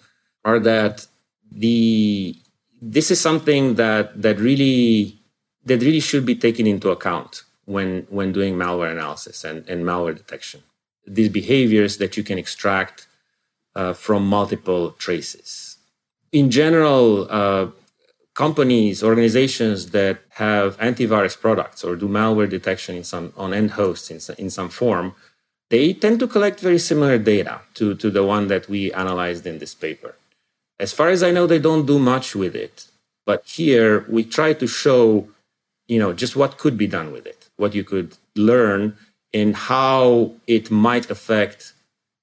are 0.45 0.59
that 0.59 1.07
the 1.51 2.35
this 2.81 3.11
is 3.11 3.19
something 3.19 3.75
that 3.75 4.21
that 4.21 4.39
really 4.39 5.19
that 5.65 5.81
really 5.81 5.99
should 5.99 6.25
be 6.25 6.35
taken 6.35 6.65
into 6.65 6.89
account 6.89 7.43
when 7.65 8.07
when 8.09 8.31
doing 8.31 8.55
malware 8.55 8.91
analysis 8.91 9.43
and, 9.43 9.67
and 9.69 9.83
malware 9.83 10.15
detection. 10.15 10.63
These 11.05 11.29
behaviors 11.29 11.97
that 11.97 12.17
you 12.17 12.23
can 12.23 12.37
extract 12.37 13.07
uh, 13.75 13.93
from 13.93 14.27
multiple 14.27 14.91
traces. 14.91 15.77
In 16.31 16.51
general, 16.51 17.27
uh, 17.29 17.67
companies, 18.35 19.03
organizations 19.03 19.91
that 19.91 20.19
have 20.29 20.77
antivirus 20.77 21.39
products 21.39 21.83
or 21.83 21.95
do 21.95 22.07
malware 22.07 22.49
detection 22.49 22.95
in 22.95 23.03
some 23.03 23.33
on 23.35 23.53
end 23.53 23.71
hosts 23.71 24.09
in, 24.11 24.19
in 24.37 24.49
some 24.49 24.69
form, 24.69 25.15
they 25.69 25.93
tend 25.93 26.19
to 26.19 26.27
collect 26.27 26.59
very 26.59 26.79
similar 26.79 27.17
data 27.17 27.61
to, 27.75 27.95
to 27.95 28.09
the 28.09 28.23
one 28.23 28.47
that 28.47 28.67
we 28.69 28.91
analyzed 28.93 29.45
in 29.45 29.59
this 29.59 29.75
paper. 29.75 30.15
As 30.79 30.93
far 30.93 31.09
as 31.09 31.21
I 31.23 31.31
know, 31.31 31.45
they 31.45 31.59
don't 31.59 31.85
do 31.85 31.99
much 31.99 32.35
with 32.35 32.55
it. 32.55 32.87
But 33.25 33.43
here 33.45 34.05
we 34.09 34.23
try 34.23 34.53
to 34.53 34.67
show, 34.67 35.27
you 35.87 35.99
know, 35.99 36.13
just 36.13 36.35
what 36.35 36.57
could 36.57 36.77
be 36.77 36.87
done 36.87 37.11
with 37.11 37.25
it, 37.25 37.49
what 37.57 37.75
you 37.75 37.83
could 37.83 38.17
learn, 38.35 38.97
and 39.33 39.55
how 39.55 40.33
it 40.47 40.71
might 40.71 41.11
affect 41.11 41.73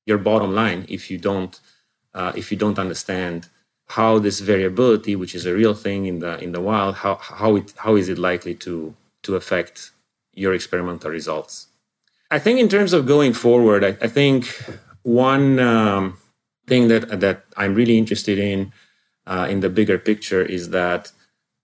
your 0.07 0.19
bottom 0.19 0.55
line 0.55 0.87
if 0.89 1.11
you 1.11 1.19
don't 1.19 1.61
uh, 2.15 2.33
if 2.35 2.51
you 2.51 2.57
don't 2.57 2.79
understand 2.79 3.49
how 3.89 4.19
this 4.19 4.41
variability, 4.41 5.15
which 5.15 5.35
is 5.35 5.47
a 5.47 5.55
real 5.55 5.75
thing 5.75 6.07
in 6.07 6.19
the 6.21 6.43
in 6.43 6.53
the 6.53 6.61
wild, 6.61 6.97
how 6.97 7.17
how 7.17 7.57
it 7.57 7.73
how 7.77 7.95
is 7.95 8.09
it 8.09 8.19
likely 8.19 8.55
to 8.55 8.95
to 9.23 9.37
affect 9.37 9.91
your 10.33 10.55
experimental 10.55 11.11
results? 11.11 11.69
I 12.31 12.39
think 12.39 12.59
in 12.59 12.69
terms 12.69 12.93
of 12.93 13.07
going 13.07 13.33
forward, 13.33 13.85
I, 13.85 13.91
I 14.01 14.09
think 14.09 14.47
one 15.03 15.61
um, 15.61 16.19
thing 16.67 16.89
that 16.89 17.21
that 17.21 17.45
I'm 17.57 17.75
really 17.75 17.99
interested 17.99 18.39
in 18.39 18.73
uh, 19.27 19.47
in 19.51 19.61
the 19.61 19.71
bigger 19.71 19.99
picture 19.99 20.43
is 20.43 20.71
that 20.71 21.13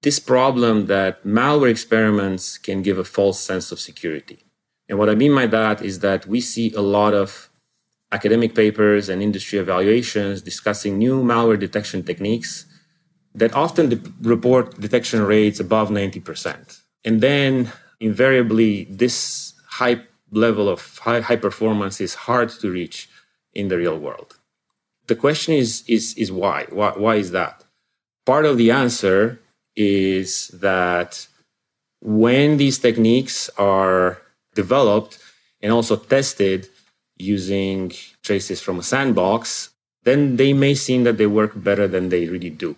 this 0.03 0.19
problem 0.19 0.87
that 0.87 1.25
malware 1.25 1.71
experiments 1.71 2.59
can 2.59 2.83
give 2.83 2.99
a 2.99 3.05
false 3.05 3.39
sense 3.39 3.71
of 3.71 3.79
security. 3.79 4.45
And 4.89 4.99
what 4.99 5.09
I 5.09 5.15
mean 5.15 5.35
by 5.35 5.47
that 5.47 5.81
is 5.81 6.01
that 6.01 6.27
we 6.27 6.41
see 6.41 6.73
a 6.75 6.81
lot 6.81 7.15
of 7.15 7.49
academic 8.11 8.55
papers 8.55 9.09
and 9.09 9.23
industry 9.23 9.59
evaluations 9.59 10.43
discussing 10.43 10.99
new 10.99 11.23
malware 11.23 11.59
detection 11.59 12.03
techniques 12.03 12.67
that 13.35 13.55
often 13.55 13.89
de- 13.89 14.13
report 14.21 14.79
detection 14.81 15.23
rates 15.23 15.61
above 15.61 15.89
90%. 15.89 16.81
And 17.05 17.21
then 17.21 17.73
invariably, 18.01 18.85
this 18.91 19.55
high 19.67 20.03
level 20.33 20.69
of 20.69 20.99
high, 20.99 21.21
high 21.21 21.37
performance 21.37 22.01
is 22.01 22.15
hard 22.15 22.51
to 22.51 22.71
reach 22.71 23.09
in 23.55 23.69
the 23.69 23.79
real 23.79 23.99
world 23.99 24.37
the 25.07 25.17
question 25.17 25.55
is 25.55 25.85
is 25.87 26.15
is 26.15 26.31
why? 26.31 26.67
why 26.71 26.91
why 26.91 27.17
is 27.17 27.31
that? 27.33 27.65
Part 28.25 28.45
of 28.45 28.57
the 28.57 28.71
answer 28.71 29.41
is 29.75 30.49
that 30.49 31.27
when 32.01 32.57
these 32.57 32.79
techniques 32.79 33.51
are 33.59 34.19
developed 34.55 35.19
and 35.61 35.73
also 35.73 35.97
tested 35.97 36.69
using 37.17 37.93
traces 38.23 38.61
from 38.61 38.79
a 38.79 38.83
sandbox 38.83 39.71
then 40.05 40.37
they 40.37 40.53
may 40.53 40.75
seem 40.75 41.05
that 41.05 41.17
they 41.17 41.27
work 41.27 41.53
better 41.55 41.87
than 41.87 42.09
they 42.09 42.27
really 42.27 42.51
do 42.51 42.77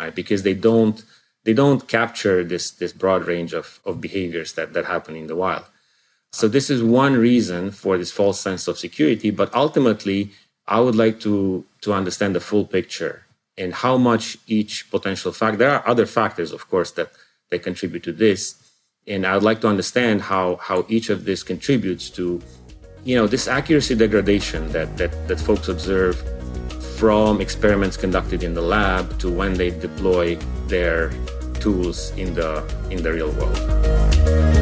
right? 0.00 0.14
Because 0.14 0.42
they 0.42 0.54
don't 0.54 1.02
they 1.44 1.52
don't 1.52 1.86
capture 1.88 2.44
this 2.44 2.70
this 2.70 2.92
broad 2.92 3.26
range 3.26 3.52
of, 3.52 3.80
of 3.84 4.00
behaviors 4.00 4.54
that 4.54 4.72
that 4.72 4.86
happen 4.86 5.16
in 5.16 5.26
the 5.26 5.36
wild. 5.36 5.64
So 6.32 6.48
this 6.48 6.68
is 6.68 6.82
one 6.82 7.14
reason 7.14 7.70
for 7.70 7.96
this 7.96 8.12
false 8.12 8.40
sense 8.40 8.68
of 8.68 8.78
security 8.78 9.30
but 9.30 9.54
ultimately 9.54 10.32
I 10.68 10.80
would 10.80 10.96
like 10.96 11.20
to 11.20 11.64
to 11.82 11.92
understand 11.92 12.34
the 12.34 12.40
full 12.40 12.64
picture 12.64 13.22
and 13.56 13.72
how 13.72 13.96
much 13.96 14.36
each 14.46 14.90
potential 14.90 15.32
fact. 15.32 15.58
There 15.58 15.70
are 15.70 15.86
other 15.86 16.06
factors, 16.06 16.52
of 16.52 16.68
course, 16.68 16.90
that 16.92 17.10
that 17.50 17.62
contribute 17.62 18.02
to 18.02 18.12
this, 18.12 18.56
and 19.06 19.24
I 19.24 19.34
would 19.34 19.44
like 19.44 19.60
to 19.60 19.68
understand 19.68 20.22
how 20.22 20.56
how 20.56 20.84
each 20.88 21.08
of 21.08 21.24
this 21.24 21.42
contributes 21.42 22.10
to, 22.10 22.42
you 23.04 23.14
know, 23.14 23.26
this 23.26 23.46
accuracy 23.46 23.94
degradation 23.94 24.72
that 24.72 24.96
that 24.98 25.28
that 25.28 25.40
folks 25.40 25.68
observe 25.68 26.16
from 26.98 27.40
experiments 27.40 27.96
conducted 27.96 28.42
in 28.42 28.54
the 28.54 28.62
lab 28.62 29.18
to 29.20 29.30
when 29.30 29.54
they 29.54 29.70
deploy 29.70 30.34
their 30.66 31.12
tools 31.60 32.10
in 32.16 32.34
the 32.34 32.64
in 32.90 33.02
the 33.02 33.12
real 33.12 33.30
world. 33.32 34.55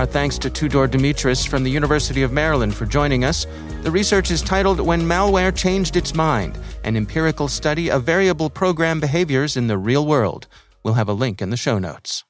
Our 0.00 0.06
thanks 0.06 0.38
to 0.38 0.48
Tudor 0.48 0.88
Dumitras 0.88 1.46
from 1.46 1.62
the 1.62 1.70
University 1.70 2.22
of 2.22 2.32
Maryland 2.32 2.74
for 2.74 2.86
joining 2.86 3.22
us. 3.22 3.46
The 3.82 3.90
research 3.90 4.30
is 4.30 4.40
titled 4.40 4.80
When 4.80 5.02
Malware 5.02 5.54
Changed 5.54 5.94
Its 5.94 6.14
Mind 6.14 6.58
An 6.84 6.96
Empirical 6.96 7.48
Study 7.48 7.90
of 7.90 8.04
Variable 8.04 8.48
Program 8.48 8.98
Behaviors 8.98 9.58
in 9.58 9.66
the 9.66 9.76
Real 9.76 10.06
World. 10.06 10.46
We'll 10.82 10.94
have 10.94 11.10
a 11.10 11.12
link 11.12 11.42
in 11.42 11.50
the 11.50 11.56
show 11.58 11.78
notes. 11.78 12.24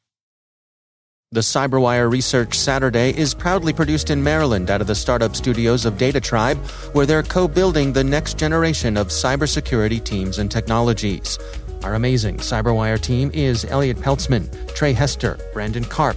The 1.31 1.43
CyberWire 1.43 2.11
Research 2.11 2.59
Saturday 2.59 3.17
is 3.17 3.35
proudly 3.35 3.73
produced 3.73 4.11
in 4.11 4.21
Maryland 4.21 4.69
out 4.69 4.81
of 4.81 4.89
the 4.89 4.97
startup 4.97 5.37
studios 5.37 5.85
of 5.85 5.97
Data 5.97 6.21
Tribe, 6.21 6.59
where 6.93 7.07
they're 7.07 7.23
co 7.23 7.47
building 7.47 7.93
the 7.93 8.03
next 8.03 8.37
generation 8.37 8.97
of 8.97 9.11
cybersecurity 9.11 10.03
teams 10.03 10.41
and 10.41 10.51
technologies. 10.51 11.39
Our 11.85 11.95
amazing 11.95 12.39
CyberWire 12.39 13.01
team 13.01 13.31
is 13.33 13.65
Elliot 13.65 13.99
Peltzman, 13.99 14.75
Trey 14.75 14.93
Hester, 14.93 15.39
Brandon 15.53 15.85
Karp, 15.85 16.17